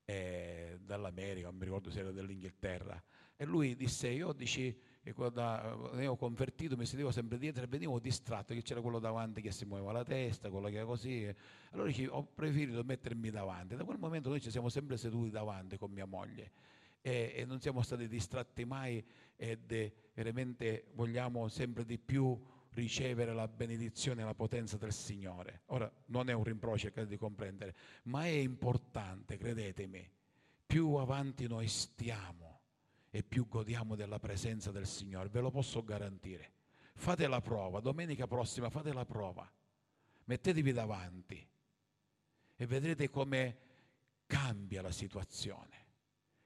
eh, 0.06 0.80
dall'America, 0.82 1.47
non 1.47 1.58
mi 1.58 1.65
ricordo 1.65 1.89
se 1.89 2.00
era 2.00 2.12
dell'Inghilterra, 2.12 3.02
e 3.36 3.45
lui 3.45 3.76
disse, 3.76 4.08
io 4.08 4.32
dici, 4.34 4.76
quando 5.13 5.91
ne 5.93 6.08
ho 6.08 6.15
convertito 6.15 6.76
mi 6.76 6.86
sentivo 6.86 7.12
sempre 7.12 7.38
dietro 7.38 7.63
e 7.63 7.67
venivo 7.67 8.00
distratto, 8.00 8.54
che 8.54 8.62
c'era 8.62 8.82
quello 8.82 9.00
davanti 9.00 9.41
che 9.41 9.52
si 9.52 9.65
muoveva 9.65 9.91
la 9.91 10.04
testa, 10.04 10.50
quello 10.50 10.69
che 10.69 10.76
era 10.78 10.86
così. 10.86 11.34
Allora 11.71 11.91
ho 12.10 12.23
preferito 12.23 12.84
mettermi 12.84 13.30
davanti. 13.30 13.76
Da 13.76 13.84
quel 13.84 13.97
momento 14.00 14.30
noi 14.30 14.41
ci 14.41 14.50
siamo 14.50 14.69
sempre 14.69 14.97
seduti 14.97 15.30
davanti 15.30 15.78
con 15.78 15.91
mia 15.91 16.06
moglie 16.06 16.52
e, 17.01 17.33
e 17.36 17.45
non 17.45 17.60
siamo 17.60 17.81
stati 17.81 18.07
distratti 18.07 18.65
mai 18.65 19.03
ed 19.36 19.71
eh, 19.71 19.93
veramente 20.13 20.88
vogliamo 20.93 21.47
sempre 21.47 21.86
di 21.86 21.97
più 21.97 22.39
ricevere 22.71 23.33
la 23.33 23.47
benedizione 23.47 24.21
e 24.21 24.25
la 24.25 24.36
potenza 24.36 24.77
del 24.77 24.93
Signore. 24.93 25.62
Ora 25.67 25.91
non 26.07 26.29
è 26.29 26.33
un 26.33 26.43
rimprovero, 26.43 26.79
cercate 26.79 27.07
di 27.07 27.17
comprendere, 27.17 27.75
ma 28.03 28.25
è 28.25 28.29
importante, 28.29 29.38
credetemi, 29.38 30.07
più 30.65 30.93
avanti 30.95 31.47
noi 31.47 31.67
stiamo 31.67 32.62
e 33.10 33.23
più 33.23 33.47
godiamo 33.47 33.95
della 33.95 34.19
presenza 34.19 34.71
del 34.71 34.86
Signore, 34.86 35.29
ve 35.29 35.39
lo 35.39 35.49
posso 35.49 35.83
garantire. 35.83 36.51
Fate 36.93 37.27
la 37.27 37.41
prova, 37.41 37.79
domenica 37.79 38.27
prossima 38.27 38.69
fate 38.69 38.93
la 38.93 39.05
prova, 39.05 39.49
mettetevi 40.25 40.71
davanti 40.71 41.47
e 42.55 42.65
vedrete 42.65 43.10
come 43.10 43.57
cambia 44.25 44.81
la 44.81 44.91
situazione. 44.91 45.76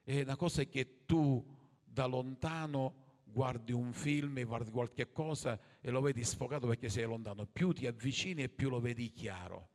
È 0.04 0.20
una 0.20 0.36
cosa 0.36 0.64
che 0.64 1.04
tu 1.04 1.44
da 1.84 2.06
lontano 2.06 3.02
guardi 3.24 3.72
un 3.72 3.92
film, 3.92 4.44
guardi 4.44 4.70
qualche 4.70 5.10
cosa 5.10 5.58
e 5.80 5.90
lo 5.90 6.00
vedi 6.00 6.22
sfocato 6.22 6.66
perché 6.66 6.88
sei 6.88 7.04
lontano, 7.04 7.46
più 7.46 7.72
ti 7.72 7.86
avvicini 7.86 8.42
e 8.42 8.48
più 8.48 8.68
lo 8.68 8.80
vedi 8.80 9.10
chiaro. 9.10 9.68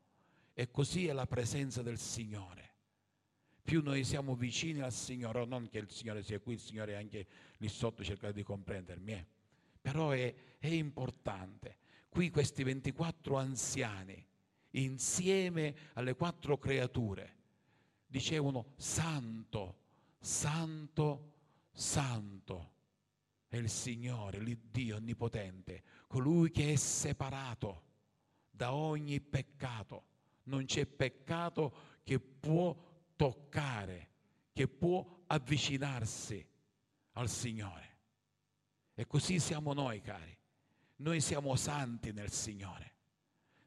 E 0.53 0.69
così 0.69 1.07
è 1.07 1.13
la 1.13 1.25
presenza 1.25 1.81
del 1.81 1.97
Signore. 1.97 2.65
Più 3.61 3.81
noi 3.81 4.03
siamo 4.03 4.35
vicini 4.35 4.79
al 4.79 4.93
Signore, 4.93 5.45
non 5.45 5.67
che 5.67 5.79
il 5.79 5.89
Signore 5.89 6.23
sia 6.23 6.39
qui, 6.39 6.53
il 6.53 6.59
Signore 6.59 6.93
è 6.93 6.95
anche 6.95 7.27
lì 7.57 7.67
sotto, 7.67 8.03
cercate 8.03 8.33
di 8.33 8.43
comprendermi, 8.43 9.11
eh. 9.11 9.25
però 9.81 10.11
è, 10.11 10.33
è 10.57 10.67
importante. 10.67 11.77
Qui 12.07 12.29
questi 12.29 12.63
24 12.63 13.35
anziani, 13.35 14.25
insieme 14.71 15.75
alle 15.93 16.15
quattro 16.15 16.57
creature, 16.57 17.35
dicevano 18.07 18.73
santo, 18.77 19.75
santo, 20.19 21.33
santo 21.71 22.73
è 23.47 23.55
il 23.57 23.69
Signore, 23.69 24.39
l'Iddio 24.39 24.97
Onnipotente, 24.97 25.83
colui 26.07 26.51
che 26.51 26.73
è 26.73 26.75
separato 26.75 27.83
da 28.49 28.73
ogni 28.73 29.21
peccato. 29.21 30.05
Non 30.43 30.65
c'è 30.65 30.85
peccato 30.85 31.99
che 32.03 32.19
può 32.19 32.75
toccare, 33.15 34.09
che 34.53 34.67
può 34.67 35.23
avvicinarsi 35.27 36.45
al 37.13 37.29
Signore. 37.29 37.97
E 38.93 39.05
così 39.05 39.39
siamo 39.39 39.73
noi, 39.73 40.01
cari. 40.01 40.35
Noi 40.97 41.21
siamo 41.21 41.55
santi 41.55 42.11
nel 42.11 42.31
Signore. 42.31 42.93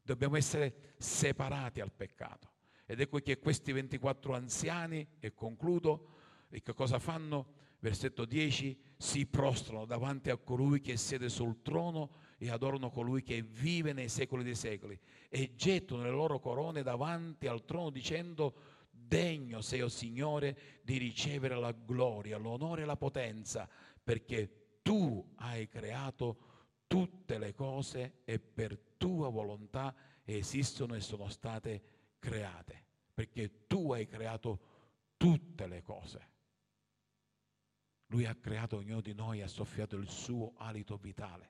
Dobbiamo 0.02 0.36
essere 0.36 0.94
separati 0.98 1.80
al 1.80 1.92
peccato. 1.92 2.48
Ed 2.84 3.00
ecco 3.00 3.18
che 3.18 3.38
questi 3.38 3.70
24 3.70 4.34
anziani, 4.34 5.06
e 5.20 5.32
concludo, 5.32 6.19
e 6.50 6.60
che 6.60 6.74
cosa 6.74 6.98
fanno? 6.98 7.58
versetto 7.80 8.24
10, 8.24 8.78
si 8.96 9.26
prostrano 9.26 9.86
davanti 9.86 10.30
a 10.30 10.36
colui 10.36 10.80
che 10.80 10.96
siede 10.96 11.28
sul 11.28 11.62
trono 11.62 12.10
e 12.38 12.50
adorano 12.50 12.90
colui 12.90 13.22
che 13.22 13.42
vive 13.42 13.92
nei 13.92 14.08
secoli 14.08 14.44
dei 14.44 14.54
secoli 14.54 14.98
e 15.28 15.54
gettano 15.56 16.02
le 16.02 16.10
loro 16.10 16.38
corone 16.38 16.82
davanti 16.82 17.46
al 17.46 17.64
trono 17.64 17.90
dicendo 17.90 18.78
Degno 18.90 19.60
sei, 19.60 19.80
o 19.80 19.86
oh 19.86 19.88
Signore, 19.88 20.80
di 20.82 20.98
ricevere 20.98 21.56
la 21.56 21.72
gloria, 21.72 22.36
l'onore 22.36 22.82
e 22.82 22.84
la 22.84 22.96
potenza, 22.96 23.68
perché 24.02 24.78
tu 24.82 25.32
hai 25.36 25.66
creato 25.68 26.48
tutte 26.86 27.38
le 27.38 27.52
cose 27.54 28.20
e 28.24 28.38
per 28.38 28.78
tua 28.96 29.28
volontà 29.28 29.94
esistono 30.24 30.94
e 30.94 31.00
sono 31.00 31.28
state 31.28 31.82
create, 32.20 32.84
perché 33.12 33.66
tu 33.66 33.92
hai 33.92 34.06
creato 34.06 34.60
tutte 35.16 35.66
le 35.66 35.82
cose. 35.82 36.28
Lui 38.10 38.26
ha 38.26 38.34
creato 38.34 38.76
ognuno 38.76 39.00
di 39.00 39.14
noi, 39.14 39.40
ha 39.40 39.46
soffiato 39.46 39.96
il 39.96 40.08
suo 40.08 40.54
alito 40.56 40.96
vitale. 40.96 41.48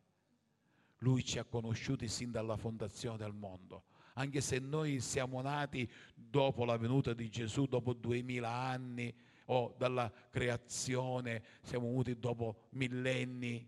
Lui 0.99 1.25
ci 1.25 1.38
ha 1.38 1.44
conosciuti 1.44 2.07
sin 2.07 2.31
dalla 2.31 2.57
fondazione 2.57 3.16
del 3.16 3.33
mondo, 3.33 3.85
anche 4.14 4.42
se 4.42 4.59
noi 4.59 5.01
siamo 5.01 5.40
nati 5.40 5.90
dopo 6.14 6.66
la 6.66 6.77
venuta 6.77 7.14
di 7.14 7.31
Gesù, 7.31 7.64
dopo 7.64 7.94
duemila 7.94 8.51
anni, 8.51 9.14
o 9.46 9.75
dalla 9.79 10.12
creazione, 10.29 11.42
siamo 11.62 11.88
venuti 11.88 12.18
dopo 12.18 12.66
millenni, 12.70 13.66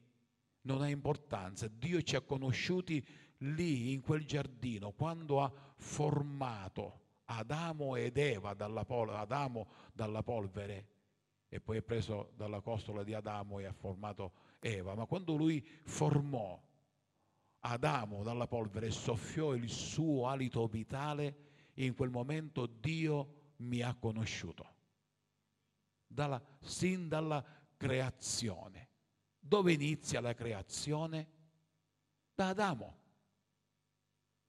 non 0.62 0.82
ha 0.82 0.88
importanza. 0.88 1.68
Dio 1.68 2.02
ci 2.02 2.14
ha 2.14 2.20
conosciuti 2.20 3.04
lì, 3.38 3.92
in 3.92 4.02
quel 4.02 4.26
giardino, 4.26 4.92
quando 4.92 5.42
ha 5.42 5.50
formato 5.76 7.00
Adamo 7.24 7.96
ed 7.96 8.18
Eva 8.18 8.52
dalla, 8.52 8.84
pol- 8.84 9.08
Adamo 9.08 9.68
dalla 9.94 10.22
polvere 10.22 10.91
e 11.52 11.60
poi 11.60 11.76
è 11.76 11.82
preso 11.82 12.32
dalla 12.34 12.62
costola 12.62 13.04
di 13.04 13.12
Adamo 13.12 13.58
e 13.58 13.66
ha 13.66 13.74
formato 13.74 14.32
Eva. 14.58 14.94
Ma 14.94 15.04
quando 15.04 15.34
lui 15.34 15.62
formò 15.84 16.58
Adamo 17.58 18.22
dalla 18.22 18.46
polvere 18.46 18.86
e 18.86 18.90
soffiò 18.90 19.52
il 19.52 19.68
suo 19.68 20.28
alito 20.28 20.66
vitale, 20.66 21.36
in 21.74 21.94
quel 21.94 22.08
momento 22.08 22.64
Dio 22.64 23.50
mi 23.56 23.82
ha 23.82 23.94
conosciuto. 23.94 24.76
Dalla, 26.06 26.42
sin 26.58 27.06
dalla 27.08 27.44
creazione. 27.76 28.88
Dove 29.38 29.74
inizia 29.74 30.22
la 30.22 30.32
creazione? 30.32 31.28
Da 32.34 32.48
Adamo. 32.48 32.98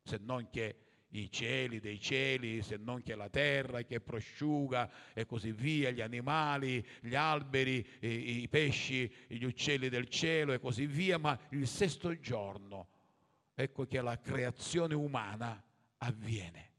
Se 0.04 0.18
non 0.22 0.50
che 0.50 0.83
i 1.14 1.32
cieli 1.32 1.80
dei 1.80 2.00
cieli, 2.00 2.62
se 2.62 2.78
non 2.78 3.02
che 3.02 3.16
la 3.16 3.30
terra 3.30 3.84
che 3.84 4.00
prosciuga 4.00 4.90
e 5.14 5.26
così 5.26 5.52
via, 5.52 5.92
gli 5.92 6.02
animali, 6.02 6.86
gli 7.02 7.16
alberi, 7.16 7.86
i, 8.00 8.42
i 8.42 8.50
pesci, 8.50 9.12
gli 9.28 9.44
uccelli 9.44 9.90
del 9.90 10.08
cielo 10.10 10.54
e 10.54 10.60
così 10.60 10.86
via, 10.86 11.18
ma 11.18 11.38
il 11.50 11.68
sesto 11.68 12.18
giorno, 12.20 12.88
ecco 13.54 13.86
che 13.86 14.02
la 14.02 14.20
creazione 14.20 14.96
umana 14.96 15.62
avviene. 15.98 16.72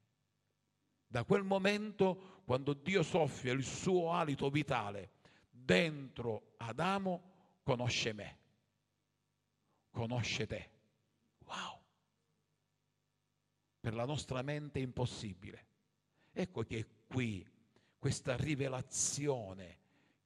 Da 1.06 1.24
quel 1.24 1.44
momento, 1.44 2.42
quando 2.44 2.72
Dio 2.72 3.02
soffia 3.02 3.52
il 3.52 3.62
suo 3.62 4.12
alito 4.12 4.50
vitale 4.50 5.10
dentro 5.48 6.54
Adamo, 6.56 7.32
conosce 7.62 8.12
me, 8.12 8.38
conosce 9.90 10.46
te. 10.46 10.70
Wow! 11.44 11.83
Per 13.84 13.92
la 13.92 14.06
nostra 14.06 14.40
mente 14.40 14.78
impossibile. 14.78 15.66
Ecco 16.32 16.62
che 16.62 16.86
qui 17.06 17.46
questa 17.98 18.34
rivelazione 18.34 19.76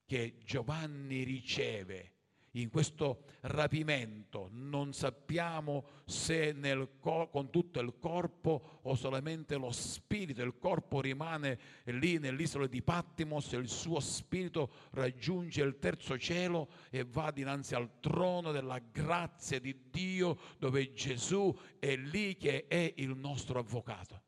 che 0.06 0.36
Giovanni 0.44 1.24
riceve 1.24 2.17
in 2.52 2.70
questo 2.70 3.24
rapimento 3.42 4.48
non 4.52 4.92
sappiamo 4.92 5.84
se 6.04 6.56
cor- 6.98 7.30
con 7.30 7.50
tutto 7.50 7.80
il 7.80 7.98
corpo 7.98 8.80
o 8.82 8.94
solamente 8.94 9.56
lo 9.56 9.70
spirito, 9.70 10.42
il 10.42 10.58
corpo 10.58 11.00
rimane 11.00 11.58
lì 11.84 12.18
nell'isola 12.18 12.66
di 12.66 12.82
Pattimos, 12.82 13.52
il 13.52 13.68
suo 13.68 14.00
spirito 14.00 14.70
raggiunge 14.92 15.62
il 15.62 15.78
terzo 15.78 16.18
cielo 16.18 16.68
e 16.90 17.04
va 17.04 17.30
dinanzi 17.30 17.74
al 17.74 18.00
trono 18.00 18.52
della 18.52 18.78
grazia 18.78 19.60
di 19.60 19.88
Dio 19.90 20.38
dove 20.58 20.92
Gesù 20.92 21.54
è 21.78 21.96
lì 21.96 22.36
che 22.36 22.66
è 22.66 22.94
il 22.96 23.16
nostro 23.16 23.58
avvocato. 23.58 24.22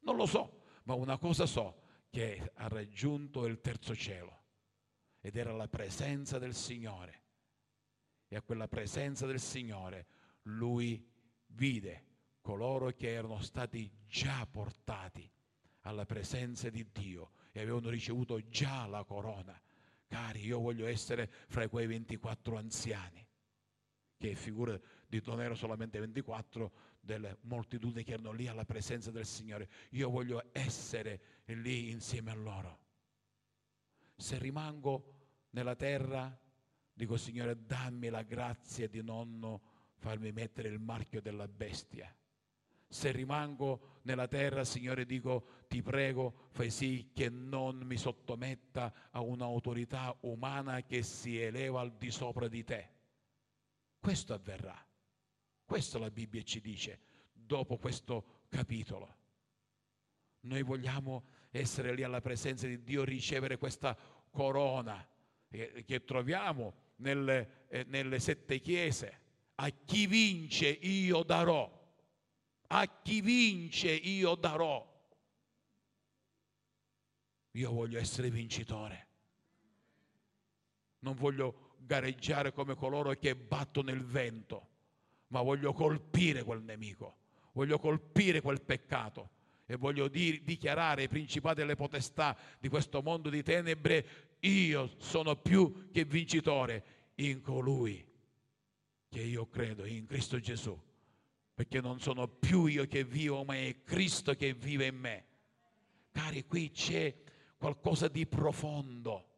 Non 0.00 0.16
lo 0.16 0.26
so, 0.26 0.62
ma 0.84 0.94
una 0.94 1.18
cosa 1.18 1.46
so, 1.46 1.80
che 2.10 2.50
ha 2.54 2.68
raggiunto 2.68 3.46
il 3.46 3.60
terzo 3.60 3.94
cielo 3.94 4.41
ed 5.22 5.36
era 5.36 5.52
la 5.52 5.68
presenza 5.68 6.38
del 6.38 6.52
Signore. 6.52 7.20
E 8.26 8.36
a 8.36 8.42
quella 8.42 8.66
presenza 8.66 9.24
del 9.24 9.38
Signore 9.38 10.06
lui 10.42 11.08
vide 11.46 12.06
coloro 12.40 12.90
che 12.90 13.12
erano 13.12 13.40
stati 13.40 13.88
già 14.04 14.44
portati 14.50 15.30
alla 15.82 16.04
presenza 16.04 16.68
di 16.70 16.84
Dio 16.90 17.30
e 17.52 17.60
avevano 17.60 17.88
ricevuto 17.88 18.40
già 18.48 18.84
la 18.86 19.04
corona. 19.04 19.58
Cari, 20.08 20.44
io 20.44 20.58
voglio 20.58 20.86
essere 20.86 21.30
fra 21.46 21.68
quei 21.68 21.86
24 21.86 22.56
anziani, 22.56 23.24
che 24.18 24.34
figura 24.34 24.78
di 25.06 25.22
non 25.24 25.40
erano 25.40 25.54
solamente 25.54 26.00
24 26.00 26.72
delle 27.00 27.38
moltitudini 27.42 28.02
che 28.02 28.14
erano 28.14 28.32
lì 28.32 28.48
alla 28.48 28.64
presenza 28.64 29.12
del 29.12 29.24
Signore. 29.24 29.68
Io 29.90 30.10
voglio 30.10 30.48
essere 30.50 31.42
lì 31.44 31.90
insieme 31.90 32.32
a 32.32 32.34
loro 32.34 32.81
se 34.22 34.38
rimango 34.38 35.04
nella 35.50 35.74
terra, 35.74 36.38
dico 36.92 37.16
Signore, 37.16 37.64
dammi 37.66 38.08
la 38.08 38.22
grazia 38.22 38.88
di 38.88 39.02
non 39.02 39.60
farmi 39.96 40.32
mettere 40.32 40.68
il 40.68 40.78
marchio 40.78 41.20
della 41.20 41.48
bestia. 41.48 42.14
Se 42.88 43.10
rimango 43.10 44.00
nella 44.02 44.28
terra, 44.28 44.64
Signore, 44.64 45.04
dico, 45.06 45.64
ti 45.66 45.82
prego, 45.82 46.48
fai 46.50 46.70
sì 46.70 47.10
che 47.12 47.28
non 47.30 47.78
mi 47.78 47.96
sottometta 47.96 48.92
a 49.10 49.20
un'autorità 49.20 50.16
umana 50.20 50.82
che 50.82 51.02
si 51.02 51.40
eleva 51.40 51.80
al 51.80 51.96
di 51.96 52.10
sopra 52.10 52.48
di 52.48 52.62
te. 52.62 52.90
Questo 53.98 54.34
avverrà. 54.34 54.86
Questo 55.64 55.98
la 55.98 56.10
Bibbia 56.10 56.42
ci 56.42 56.60
dice 56.60 57.00
dopo 57.32 57.78
questo 57.78 58.42
capitolo. 58.48 59.16
Noi 60.40 60.62
vogliamo 60.62 61.24
essere 61.50 61.94
lì 61.94 62.02
alla 62.02 62.20
presenza 62.20 62.66
di 62.66 62.82
Dio, 62.82 63.04
ricevere 63.04 63.58
questa 63.58 63.96
corona 64.32 65.06
che, 65.48 65.84
che 65.86 66.04
troviamo 66.04 66.74
nelle, 66.96 67.66
eh, 67.68 67.84
nelle 67.84 68.18
sette 68.18 68.60
chiese. 68.60 69.20
A 69.56 69.68
chi 69.68 70.06
vince 70.06 70.68
io 70.68 71.22
darò. 71.22 71.80
A 72.68 73.00
chi 73.02 73.20
vince 73.20 73.92
io 73.92 74.34
darò. 74.34 74.90
Io 77.52 77.70
voglio 77.70 77.98
essere 77.98 78.30
vincitore. 78.30 79.06
Non 81.00 81.14
voglio 81.14 81.74
gareggiare 81.78 82.52
come 82.52 82.74
coloro 82.74 83.12
che 83.12 83.36
battono 83.36 83.90
il 83.90 84.04
vento, 84.04 84.68
ma 85.28 85.42
voglio 85.42 85.72
colpire 85.72 86.44
quel 86.44 86.62
nemico, 86.62 87.16
voglio 87.52 87.78
colpire 87.78 88.40
quel 88.40 88.62
peccato 88.62 89.30
e 89.72 89.76
voglio 89.76 90.08
di, 90.08 90.42
dichiarare 90.44 91.02
ai 91.02 91.08
principati 91.08 91.60
e 91.60 91.62
alle 91.62 91.76
potestà 91.76 92.36
di 92.60 92.68
questo 92.68 93.00
mondo 93.00 93.30
di 93.30 93.42
tenebre, 93.42 94.36
io 94.40 94.90
sono 94.98 95.36
più 95.36 95.90
che 95.90 96.04
vincitore 96.04 96.84
in 97.16 97.40
colui 97.40 98.04
che 99.08 99.20
io 99.20 99.46
credo, 99.48 99.86
in 99.86 100.06
Cristo 100.06 100.38
Gesù, 100.40 100.78
perché 101.54 101.80
non 101.80 102.00
sono 102.00 102.28
più 102.28 102.66
io 102.66 102.86
che 102.86 103.04
vivo, 103.04 103.44
ma 103.44 103.54
è 103.54 103.82
Cristo 103.82 104.34
che 104.34 104.52
vive 104.52 104.86
in 104.86 104.96
me. 104.96 105.26
Cari, 106.10 106.44
qui 106.44 106.70
c'è 106.70 107.14
qualcosa 107.56 108.08
di 108.08 108.26
profondo, 108.26 109.28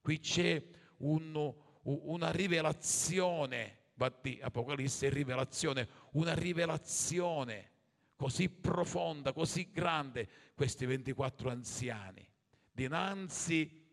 qui 0.00 0.18
c'è 0.18 0.62
un, 0.98 1.54
una 1.82 2.30
rivelazione, 2.32 3.78
infatti 3.92 4.38
Apocalisse 4.42 5.06
è 5.06 5.10
rivelazione, 5.10 5.88
una 6.12 6.34
rivelazione 6.34 7.70
così 8.24 8.48
profonda, 8.48 9.34
così 9.34 9.70
grande, 9.70 10.26
questi 10.54 10.86
24 10.86 11.50
anziani, 11.50 12.26
dinanzi 12.72 13.86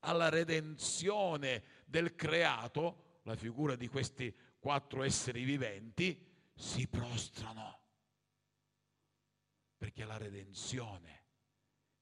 alla 0.00 0.28
redenzione 0.28 1.62
del 1.86 2.16
creato, 2.16 3.20
la 3.22 3.36
figura 3.36 3.76
di 3.76 3.86
questi 3.86 4.34
quattro 4.58 5.04
esseri 5.04 5.44
viventi, 5.44 6.20
si 6.56 6.88
prostrano. 6.88 7.82
Perché 9.76 10.04
la 10.04 10.16
redenzione 10.16 11.26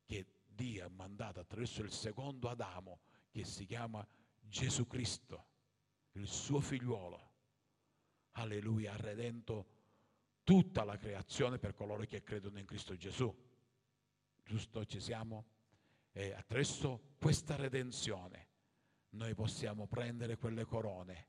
che 0.07 0.25
Dio 0.47 0.87
ha 0.87 0.89
mandato 0.89 1.41
attraverso 1.41 1.83
il 1.83 1.93
secondo 1.93 2.49
Adamo, 2.49 3.01
che 3.29 3.45
si 3.45 3.67
chiama 3.67 4.03
Gesù 4.41 4.87
Cristo, 4.87 5.49
il 6.13 6.27
suo 6.27 6.61
figliuolo, 6.61 7.33
alleluia, 8.33 8.95
ha 8.95 8.97
redento 8.97 9.74
tutta 10.45 10.85
la 10.85 10.97
creazione 10.97 11.59
per 11.59 11.75
coloro 11.75 12.05
che 12.05 12.23
credono 12.23 12.59
in 12.59 12.67
Cristo 12.67 12.97
Gesù. 12.97 13.35
Giusto? 14.45 14.85
Ci 14.85 15.01
siamo? 15.01 15.47
E 16.13 16.33
attraverso 16.33 17.15
questa 17.19 17.57
redenzione 17.57 18.49
noi 19.11 19.35
possiamo 19.35 19.87
prendere 19.87 20.37
quelle 20.37 20.65
corone, 20.65 21.29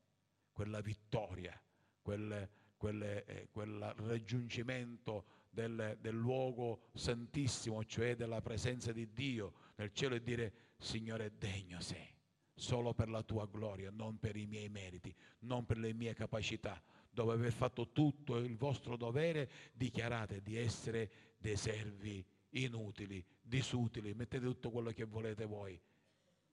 quella 0.52 0.82
vittoria, 0.82 1.60
quel, 2.02 2.50
quelle, 2.78 3.26
eh, 3.26 3.50
quel 3.52 3.94
raggiungimento 3.98 5.26
del, 5.50 5.98
del, 6.00 6.16
luogo 6.16 6.90
santissimo, 6.94 7.84
cioè 7.86 8.16
della 8.16 8.42
presenza 8.42 8.92
di 8.92 9.12
Dio 9.14 9.54
nel 9.76 9.92
cielo 9.94 10.16
e 10.16 10.22
dire 10.22 10.74
Signore 10.78 11.38
degno 11.38 11.80
sei, 11.80 12.14
solo 12.54 12.94
per 12.94 13.10
la 13.10 13.24
tua 13.24 13.48
gloria, 13.48 13.90
non 13.92 14.20
per 14.20 14.36
i 14.36 14.46
miei 14.46 14.70
meriti, 14.70 15.16
non 15.40 15.66
per 15.66 15.78
le 15.78 15.94
mie 15.94 16.14
capacità. 16.14 16.82
Dopo 17.16 17.32
aver 17.32 17.54
fatto 17.54 17.94
tutto 17.94 18.36
il 18.36 18.58
vostro 18.58 18.98
dovere, 18.98 19.50
dichiarate 19.72 20.42
di 20.42 20.58
essere 20.58 21.10
dei 21.38 21.56
servi 21.56 22.24
inutili, 22.50 23.26
disutili, 23.42 24.14
mettete 24.14 24.44
tutto 24.44 24.70
quello 24.70 24.92
che 24.92 25.06
volete 25.06 25.46
voi, 25.46 25.82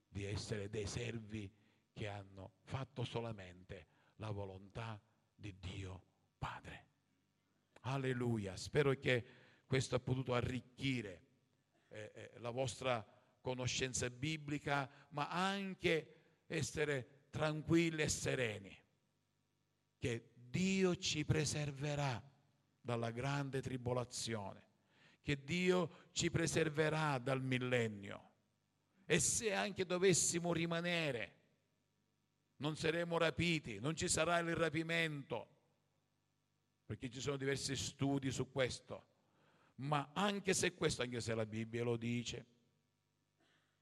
di 0.07 0.23
essere 0.23 0.69
dei 0.69 0.87
servi 0.87 1.51
che 1.91 2.07
hanno 2.07 2.53
fatto 2.61 3.03
solamente 3.03 3.87
la 4.15 4.31
volontà 4.31 4.97
di 5.35 5.53
Dio 5.59 6.01
Padre. 6.37 6.87
Alleluia, 7.81 8.55
spero 8.55 8.93
che 8.93 9.25
questo 9.67 9.95
ha 9.95 9.99
potuto 9.99 10.33
arricchire 10.33 11.25
eh, 11.89 12.11
eh, 12.15 12.31
la 12.39 12.51
vostra 12.51 13.05
conoscenza 13.41 14.09
biblica, 14.09 14.89
ma 15.09 15.27
anche 15.27 16.43
essere 16.47 17.25
tranquilli 17.31 18.01
e 18.03 18.07
sereni, 18.07 18.81
che 19.97 20.31
Dio 20.53 20.95
ci 20.97 21.25
preserverà 21.25 22.21
dalla 22.79 23.09
grande 23.09 23.59
tribolazione, 23.59 24.61
che 25.23 25.43
Dio 25.43 26.09
ci 26.11 26.29
preserverà 26.29 27.17
dal 27.17 27.41
millennio. 27.41 28.29
E 29.03 29.19
se 29.19 29.51
anche 29.51 29.83
dovessimo 29.83 30.53
rimanere, 30.53 31.41
non 32.57 32.75
saremo 32.75 33.17
rapiti, 33.17 33.79
non 33.79 33.95
ci 33.95 34.07
sarà 34.07 34.37
il 34.37 34.55
rapimento, 34.55 35.47
perché 36.85 37.09
ci 37.09 37.19
sono 37.19 37.37
diversi 37.37 37.75
studi 37.75 38.29
su 38.29 38.51
questo. 38.51 39.07
Ma 39.77 40.11
anche 40.13 40.53
se 40.53 40.75
questo, 40.75 41.01
anche 41.01 41.19
se 41.19 41.33
la 41.33 41.47
Bibbia 41.47 41.83
lo 41.83 41.97
dice, 41.97 42.45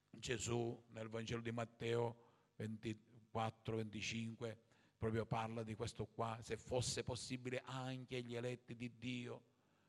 Gesù 0.09 0.81
nel 0.91 1.09
Vangelo 1.09 1.41
di 1.41 1.51
Matteo 1.51 2.15
24, 2.55 3.75
25 3.75 4.69
proprio 5.01 5.25
parla 5.25 5.63
di 5.63 5.73
questo 5.73 6.05
qua, 6.05 6.37
se 6.43 6.57
fosse 6.57 7.03
possibile 7.03 7.63
anche 7.65 8.21
gli 8.21 8.35
eletti 8.35 8.75
di 8.75 8.99
Dio 8.99 9.41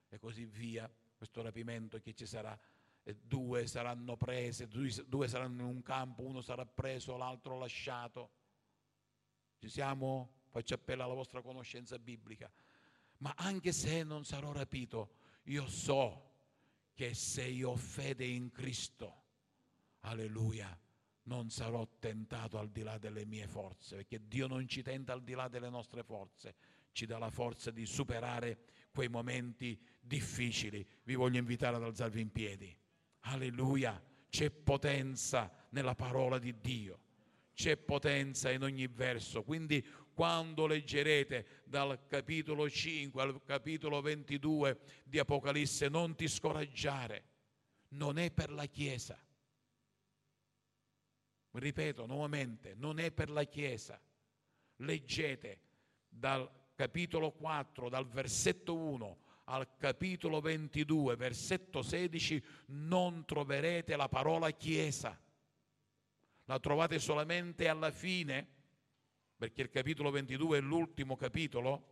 e 0.09 0.19
così 0.19 0.47
via, 0.47 0.91
questo 1.15 1.43
rapimento 1.43 2.01
che 2.01 2.15
ci 2.15 2.25
sarà, 2.25 2.59
e 3.03 3.17
due 3.21 3.67
saranno 3.67 4.17
prese, 4.17 4.69
due 4.69 5.29
saranno 5.29 5.65
in 5.65 5.69
un 5.69 5.83
campo, 5.83 6.23
uno 6.23 6.41
sarà 6.41 6.65
preso, 6.65 7.19
l'altro 7.19 7.59
lasciato. 7.59 8.31
Ci 9.59 9.69
siamo? 9.69 10.45
Faccio 10.49 10.73
appello 10.73 11.05
alla 11.05 11.13
vostra 11.13 11.43
conoscenza 11.43 11.99
biblica. 11.99 12.51
Ma 13.19 13.35
anche 13.37 13.71
se 13.73 14.05
non 14.05 14.25
sarò 14.25 14.51
rapito, 14.51 15.17
io 15.43 15.69
so 15.69 16.31
che 16.95 17.13
se 17.13 17.45
io 17.45 17.73
ho 17.73 17.77
fede 17.77 18.25
in 18.25 18.51
Cristo, 18.51 19.25
alleluia, 20.01 20.75
non 21.25 21.51
sarò 21.51 21.87
tentato 21.99 22.59
al 22.59 22.71
di 22.71 22.83
là 22.83 22.99
delle 22.99 23.25
mie 23.25 23.47
forze, 23.47 23.97
perché 23.97 24.21
Dio 24.27 24.47
non 24.47 24.67
ci 24.67 24.83
tenta 24.83 25.13
al 25.13 25.23
di 25.23 25.35
là 25.35 25.49
delle 25.49 25.69
nostre 25.69 26.03
forze, 26.03 26.55
ci 26.93 27.07
dà 27.07 27.19
la 27.19 27.31
forza 27.31 27.71
di 27.71 27.87
superare 27.87 28.59
quei 28.93 29.09
momenti 29.09 29.79
difficili. 30.01 30.87
Vi 31.05 31.15
voglio 31.15 31.39
invitare 31.39 31.77
ad 31.77 31.83
alzarvi 31.83 32.21
in 32.21 32.31
piedi. 32.31 32.77
Alleluia, 33.21 34.03
c'è 34.29 34.51
potenza 34.51 35.51
nella 35.71 35.95
parola 35.95 36.39
di 36.39 36.59
Dio, 36.61 36.99
c'è 37.55 37.77
potenza 37.77 38.51
in 38.51 38.63
ogni 38.63 38.87
verso, 38.89 39.43
quindi 39.43 39.85
quando 40.13 40.67
leggerete 40.67 41.63
dal 41.65 42.07
capitolo 42.07 42.69
5 42.69 43.23
al 43.23 43.43
capitolo 43.45 44.01
22 44.01 44.81
di 45.05 45.19
Apocalisse, 45.19 45.89
non 45.89 46.15
ti 46.15 46.29
scoraggiare, 46.29 47.25
non 47.91 48.19
è 48.19 48.31
per 48.31 48.51
la 48.51 48.67
Chiesa. 48.67 49.19
Ripeto 51.53 52.07
nuovamente, 52.07 52.75
non 52.75 52.99
è 52.99 53.11
per 53.11 53.31
la 53.31 53.45
Chiesa. 53.45 54.01
Leggete 54.77 55.61
dal 56.09 56.51
capitolo 56.75 57.33
4, 57.33 57.89
dal 57.89 58.09
versetto 58.09 58.75
1 58.75 59.19
al 59.45 59.77
capitolo 59.77 60.41
22, 60.41 61.17
versetto 61.17 61.83
16, 61.83 62.43
non 62.67 63.25
troverete 63.25 63.97
la 63.97 64.09
parola 64.09 64.51
Chiesa. 64.51 65.19
La 66.45 66.59
trovate 66.59 66.99
solamente 66.99 67.69
alla 67.69 67.91
fine 67.91 68.61
perché 69.43 69.63
il 69.63 69.71
capitolo 69.71 70.11
22 70.11 70.59
è 70.59 70.61
l'ultimo 70.61 71.17
capitolo, 71.17 71.89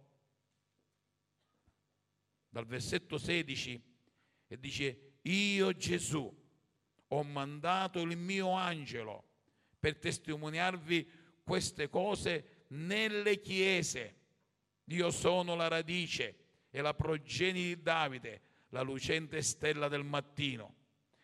dal 2.49 2.65
versetto 2.65 3.19
16, 3.19 3.83
e 4.47 4.61
dice, 4.61 5.15
io 5.23 5.73
Gesù 5.73 6.33
ho 7.09 7.23
mandato 7.25 8.01
il 8.03 8.17
mio 8.17 8.53
angelo 8.53 9.30
per 9.81 9.97
testimoniarvi 9.99 11.11
queste 11.43 11.89
cose 11.89 12.65
nelle 12.69 13.41
chiese. 13.41 14.17
Io 14.85 15.11
sono 15.11 15.55
la 15.55 15.69
radice 15.69 16.37
e 16.71 16.81
la 16.81 16.95
progenie 16.95 17.75
di 17.75 17.83
Davide, 17.83 18.43
la 18.69 18.83
lucente 18.83 19.43
stella 19.43 19.89
del 19.89 20.05
mattino. 20.05 20.77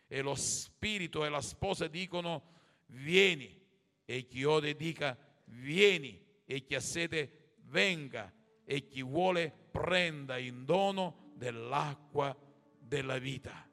E 0.09 0.21
lo 0.23 0.35
spirito 0.35 1.25
e 1.25 1.29
la 1.29 1.41
sposa 1.41 1.87
dicono, 1.87 2.55
vieni. 2.87 3.65
E 4.05 4.27
chi 4.27 4.45
ode 4.45 4.77
dica, 4.77 5.19
vieni 5.47 6.25
e 6.45 6.65
chi 6.65 6.75
ha 6.77 6.81
sede 6.81 7.55
venga 7.65 8.33
e 8.65 8.87
chi 8.87 9.03
vuole 9.03 9.53
prenda 9.71 10.39
in 10.39 10.65
dono 10.65 11.33
dell'acqua 11.35 12.37
della 12.79 13.19
vita. 13.19 13.69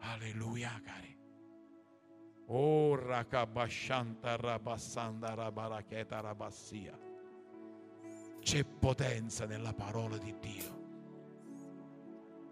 Alleluia, 0.00 0.80
cari. 0.84 1.17
Oh, 2.50 2.94
rakabashanta 2.94 4.36
rabassanda 4.36 5.34
rabaracheta 5.34 6.20
rabassia. 6.20 6.98
C'è 8.40 8.64
potenza 8.64 9.44
nella 9.44 9.74
parola 9.74 10.16
di 10.16 10.34
Dio. 10.40 10.76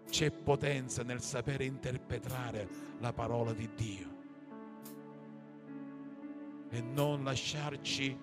C'è 0.07 0.29
potenza 0.29 1.01
nel 1.01 1.21
sapere 1.21 1.65
interpretare 1.65 2.67
la 2.99 3.11
parola 3.11 3.53
di 3.53 3.69
Dio 3.75 4.15
e 6.69 6.81
non 6.81 7.23
lasciarci 7.23 8.17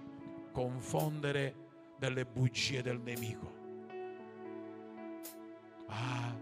confondere 0.53 1.55
delle 1.99 2.25
bugie 2.25 2.83
del 2.83 3.01
nemico. 3.01 3.53
Ah, 5.87 6.33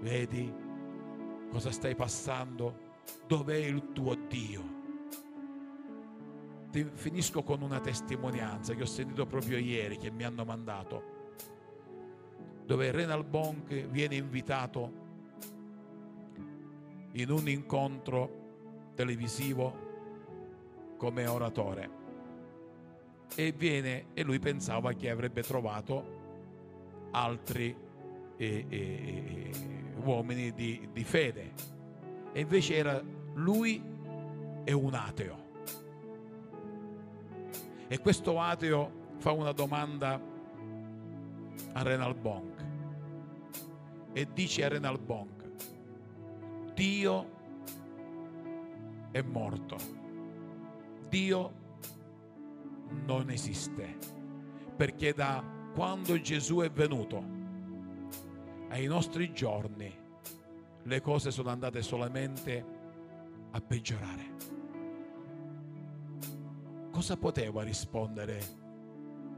vedi 0.00 0.52
cosa 1.50 1.70
stai 1.70 1.94
passando? 1.94 2.89
Dov'è 3.26 3.56
il 3.56 3.92
tuo 3.92 4.14
Dio? 4.14 4.78
Finisco 6.94 7.42
con 7.42 7.62
una 7.62 7.80
testimonianza 7.80 8.74
che 8.74 8.82
ho 8.82 8.86
sentito 8.86 9.26
proprio 9.26 9.58
ieri, 9.58 9.96
che 9.98 10.10
mi 10.10 10.24
hanno 10.24 10.44
mandato, 10.44 11.18
dove 12.64 12.90
Renal 12.92 13.24
Bonk 13.24 13.88
viene 13.88 14.14
invitato 14.14 14.92
in 17.12 17.30
un 17.30 17.48
incontro 17.48 18.92
televisivo 18.94 19.88
come 20.96 21.26
oratore 21.26 21.98
e, 23.34 23.52
viene, 23.52 24.06
e 24.14 24.22
lui 24.22 24.38
pensava 24.38 24.92
che 24.92 25.10
avrebbe 25.10 25.42
trovato 25.42 26.18
altri 27.12 27.74
eh, 28.36 28.64
eh, 28.68 29.50
uomini 30.02 30.52
di, 30.52 30.88
di 30.92 31.04
fede 31.04 31.78
e 32.32 32.40
invece 32.40 32.76
era 32.76 33.02
lui 33.34 33.82
e 34.64 34.72
un 34.72 34.94
ateo. 34.94 35.48
E 37.88 37.98
questo 37.98 38.40
ateo 38.40 39.08
fa 39.18 39.32
una 39.32 39.52
domanda 39.52 40.20
a 41.72 41.82
Renal 41.82 42.14
Bonk. 42.14 42.68
E 44.12 44.28
dice 44.32 44.64
a 44.64 44.68
Renal 44.68 44.98
Bonk 44.98 45.40
Dio 46.80 47.30
è 49.10 49.20
morto. 49.20 49.76
Dio 51.10 51.52
non 53.04 53.28
esiste, 53.28 53.98
perché 54.76 55.12
da 55.12 55.44
quando 55.74 56.18
Gesù 56.22 56.60
è 56.60 56.70
venuto 56.70 57.22
ai 58.70 58.86
nostri 58.86 59.30
giorni 59.34 59.94
le 60.82 61.00
cose 61.00 61.30
sono 61.30 61.50
andate 61.50 61.82
solamente 61.82 62.64
a 63.50 63.60
peggiorare. 63.60 64.28
Cosa 66.90 67.16
poteva 67.16 67.62
rispondere 67.62 68.40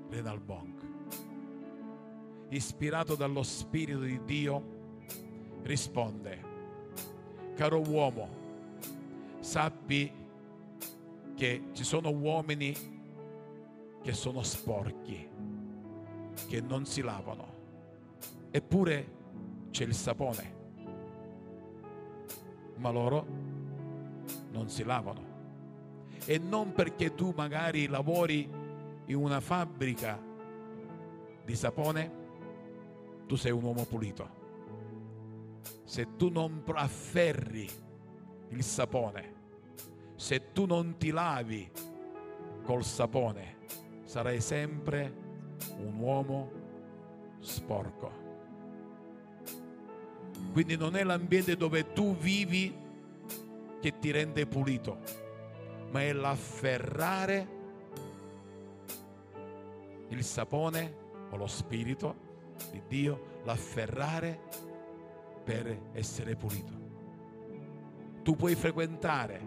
Renal 0.08 0.40
Bonk? 0.40 0.90
Ispirato 2.48 3.14
dallo 3.14 3.42
Spirito 3.42 4.00
di 4.00 4.20
Dio, 4.24 4.64
risponde, 5.62 6.50
caro 7.54 7.80
uomo, 7.80 8.28
sappi 9.40 10.12
che 11.34 11.64
ci 11.72 11.84
sono 11.84 12.10
uomini 12.10 12.74
che 14.02 14.12
sono 14.12 14.42
sporchi, 14.42 15.28
che 16.48 16.60
non 16.60 16.84
si 16.84 17.00
lavano. 17.00 17.60
Eppure 18.50 19.20
c'è 19.70 19.84
il 19.84 19.94
sapone, 19.94 20.61
ma 22.82 22.90
loro 22.90 23.24
non 24.50 24.68
si 24.68 24.82
lavano. 24.82 25.30
E 26.26 26.38
non 26.38 26.72
perché 26.72 27.14
tu 27.14 27.32
magari 27.34 27.86
lavori 27.86 28.48
in 29.06 29.16
una 29.16 29.40
fabbrica 29.40 30.20
di 31.44 31.54
sapone, 31.54 32.20
tu 33.26 33.36
sei 33.36 33.52
un 33.52 33.62
uomo 33.62 33.84
pulito. 33.84 34.40
Se 35.84 36.16
tu 36.16 36.28
non 36.28 36.62
afferri 36.74 37.68
il 38.48 38.62
sapone, 38.64 39.34
se 40.16 40.52
tu 40.52 40.66
non 40.66 40.96
ti 40.96 41.10
lavi 41.10 41.70
col 42.64 42.84
sapone, 42.84 43.58
sarai 44.04 44.40
sempre 44.40 45.20
un 45.78 45.98
uomo 45.98 46.50
sporco. 47.38 48.21
Quindi 50.50 50.76
non 50.76 50.96
è 50.96 51.04
l'ambiente 51.04 51.56
dove 51.56 51.92
tu 51.92 52.16
vivi 52.16 52.74
che 53.80 53.98
ti 53.98 54.10
rende 54.10 54.46
pulito, 54.46 54.98
ma 55.90 56.02
è 56.02 56.12
l'afferrare 56.12 57.60
il 60.08 60.22
sapone 60.24 60.94
o 61.30 61.36
lo 61.36 61.46
spirito 61.46 62.30
di 62.70 62.82
Dio, 62.86 63.40
l'afferrare 63.44 64.40
per 65.42 65.90
essere 65.92 66.36
pulito. 66.36 66.80
Tu 68.22 68.36
puoi 68.36 68.54
frequentare 68.54 69.40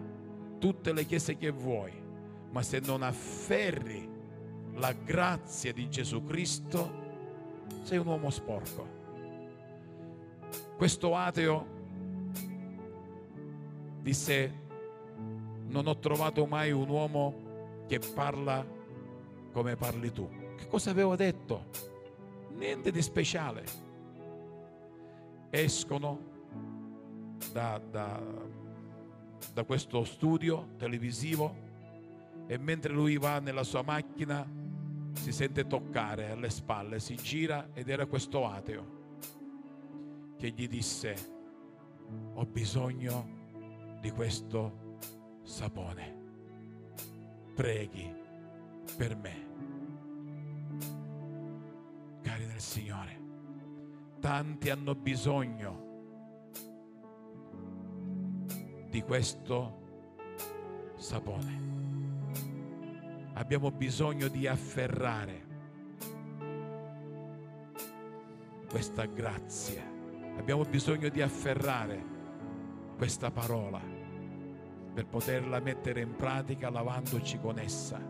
tutte 0.58 0.92
le 0.92 1.04
chiese 1.06 1.36
che 1.36 1.50
vuoi, 1.50 1.92
ma 2.50 2.62
se 2.62 2.80
non 2.80 3.02
afferri 3.02 4.08
la 4.74 4.92
grazia 4.92 5.72
di 5.72 5.88
Gesù 5.88 6.22
Cristo, 6.24 7.04
sei 7.82 7.98
un 7.98 8.06
uomo 8.06 8.30
sporco. 8.30 8.95
Questo 10.76 11.16
ateo 11.16 11.66
disse, 14.02 14.52
non 15.68 15.86
ho 15.86 15.98
trovato 15.98 16.44
mai 16.44 16.70
un 16.70 16.86
uomo 16.86 17.84
che 17.86 17.98
parla 17.98 18.64
come 19.52 19.74
parli 19.76 20.12
tu. 20.12 20.28
Che 20.54 20.66
cosa 20.66 20.90
avevo 20.90 21.16
detto? 21.16 21.70
Niente 22.56 22.90
di 22.90 23.00
speciale. 23.00 23.64
Escono 25.48 26.18
da, 27.52 27.80
da, 27.90 28.22
da 29.54 29.64
questo 29.64 30.04
studio 30.04 30.74
televisivo 30.76 31.54
e 32.46 32.58
mentre 32.58 32.92
lui 32.92 33.16
va 33.16 33.38
nella 33.38 33.64
sua 33.64 33.80
macchina 33.80 34.46
si 35.14 35.32
sente 35.32 35.66
toccare 35.66 36.32
alle 36.32 36.50
spalle, 36.50 37.00
si 37.00 37.14
gira 37.14 37.70
ed 37.72 37.88
era 37.88 38.04
questo 38.04 38.46
ateo 38.46 38.95
che 40.36 40.50
gli 40.50 40.68
disse 40.68 41.34
ho 42.34 42.44
bisogno 42.44 43.34
di 44.00 44.10
questo 44.10 44.98
sapone. 45.42 46.14
Preghi 47.54 48.14
per 48.96 49.16
me. 49.16 49.44
Cari 52.22 52.46
del 52.46 52.60
Signore, 52.60 53.20
tanti 54.20 54.70
hanno 54.70 54.94
bisogno 54.94 55.84
di 58.90 59.02
questo 59.02 59.84
sapone. 60.96 61.64
Abbiamo 63.34 63.70
bisogno 63.70 64.28
di 64.28 64.46
afferrare 64.46 65.44
questa 68.68 69.04
grazia. 69.06 69.95
Abbiamo 70.38 70.62
bisogno 70.64 71.08
di 71.08 71.22
afferrare 71.22 72.14
questa 72.96 73.30
parola 73.30 73.80
per 74.94 75.06
poterla 75.06 75.60
mettere 75.60 76.00
in 76.00 76.14
pratica 76.14 76.70
lavandoci 76.70 77.38
con 77.38 77.58
essa. 77.58 78.00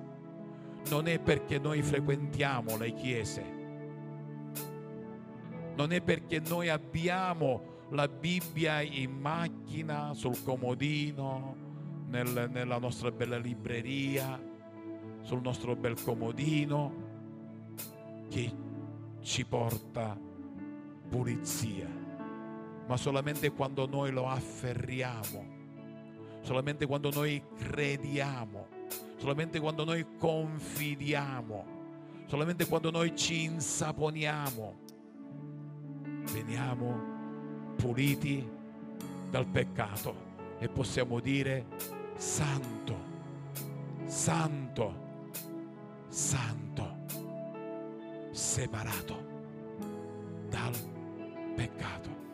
Non 0.89 1.09
è 1.09 1.19
perché 1.19 1.59
noi 1.59 1.83
frequentiamo 1.83 2.77
le 2.77 2.93
chiese, 2.93 3.43
non 5.75 5.93
è 5.93 6.01
perché 6.01 6.41
noi 6.47 6.69
abbiamo 6.69 7.75
la 7.91 8.07
Bibbia 8.07 8.81
in 8.81 9.13
macchina, 9.13 10.15
sul 10.15 10.43
comodino, 10.43 11.57
nel, 12.09 12.49
nella 12.53 12.79
nostra 12.79 13.11
bella 13.11 13.37
libreria, 13.37 14.41
sul 15.23 15.41
nostro 15.41 15.75
bel 15.75 16.01
comodino, 16.01 17.05
che 18.29 18.53
ci 19.21 19.45
porta 19.45 20.17
pulizia 21.09 22.06
ma 22.87 22.97
solamente 22.97 23.51
quando 23.51 23.87
noi 23.87 24.13
lo 24.13 24.29
afferriamo, 24.29 25.55
solamente 26.41 26.87
quando 26.87 27.11
noi 27.11 27.43
crediamo, 27.57 28.69
solamente 29.17 29.59
quando 29.59 29.85
noi 29.85 30.07
confidiamo, 30.17 31.65
solamente 32.27 32.67
quando 32.67 32.91
noi 32.91 33.17
ci 33.17 33.43
insaponiamo, 33.45 34.75
veniamo 36.33 37.15
puliti 37.77 38.49
dal 39.31 39.47
peccato 39.47 40.15
e 40.59 40.69
possiamo 40.69 41.21
dire 41.21 41.67
santo, 42.17 42.97
santo, 44.05 44.95
santo, 46.09 46.97
separato 48.31 49.25
dal 50.49 50.75
peccato. 51.55 52.26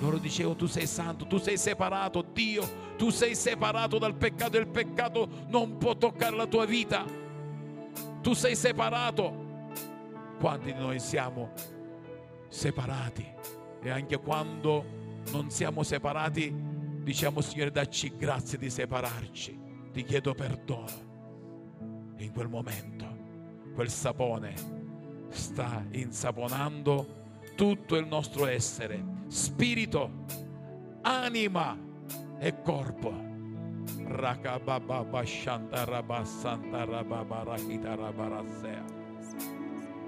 Loro 0.00 0.18
dicevano 0.18 0.54
tu 0.54 0.66
sei 0.66 0.86
santo, 0.86 1.26
tu 1.26 1.38
sei 1.38 1.58
separato, 1.58 2.22
Dio, 2.32 2.94
tu 2.96 3.10
sei 3.10 3.34
separato 3.34 3.98
dal 3.98 4.14
peccato 4.14 4.56
e 4.56 4.60
il 4.60 4.68
peccato 4.68 5.28
non 5.48 5.76
può 5.76 5.96
toccare 5.96 6.36
la 6.36 6.46
tua 6.46 6.64
vita. 6.66 7.04
Tu 8.20 8.32
sei 8.34 8.54
separato. 8.54 9.46
Quanti 10.38 10.72
di 10.72 10.78
noi 10.78 11.00
siamo 11.00 11.50
separati? 12.48 13.26
E 13.82 13.90
anche 13.90 14.18
quando 14.18 14.84
non 15.32 15.50
siamo 15.50 15.82
separati, 15.82 16.54
diciamo 17.02 17.40
Signore, 17.40 17.72
dacci 17.72 18.14
grazie 18.16 18.56
di 18.56 18.70
separarci. 18.70 19.58
Ti 19.92 20.02
chiedo 20.04 20.34
perdono. 20.34 21.06
E 22.16 22.24
in 22.24 22.32
quel 22.32 22.48
momento 22.48 23.06
quel 23.74 23.90
sapone 23.90 24.54
sta 25.30 25.84
insaponando 25.90 27.27
tutto 27.58 27.96
il 27.96 28.06
nostro 28.06 28.46
essere, 28.46 29.02
spirito, 29.26 30.24
anima 31.02 31.76
e 32.38 32.62
corpo. 32.62 33.12
Rakababa 34.04 35.04
Santa 35.26 35.82
Rabasanta 35.82 36.84
Rababa 36.84 37.42
Rakita 37.42 37.96
Rabarasea. 37.96 38.97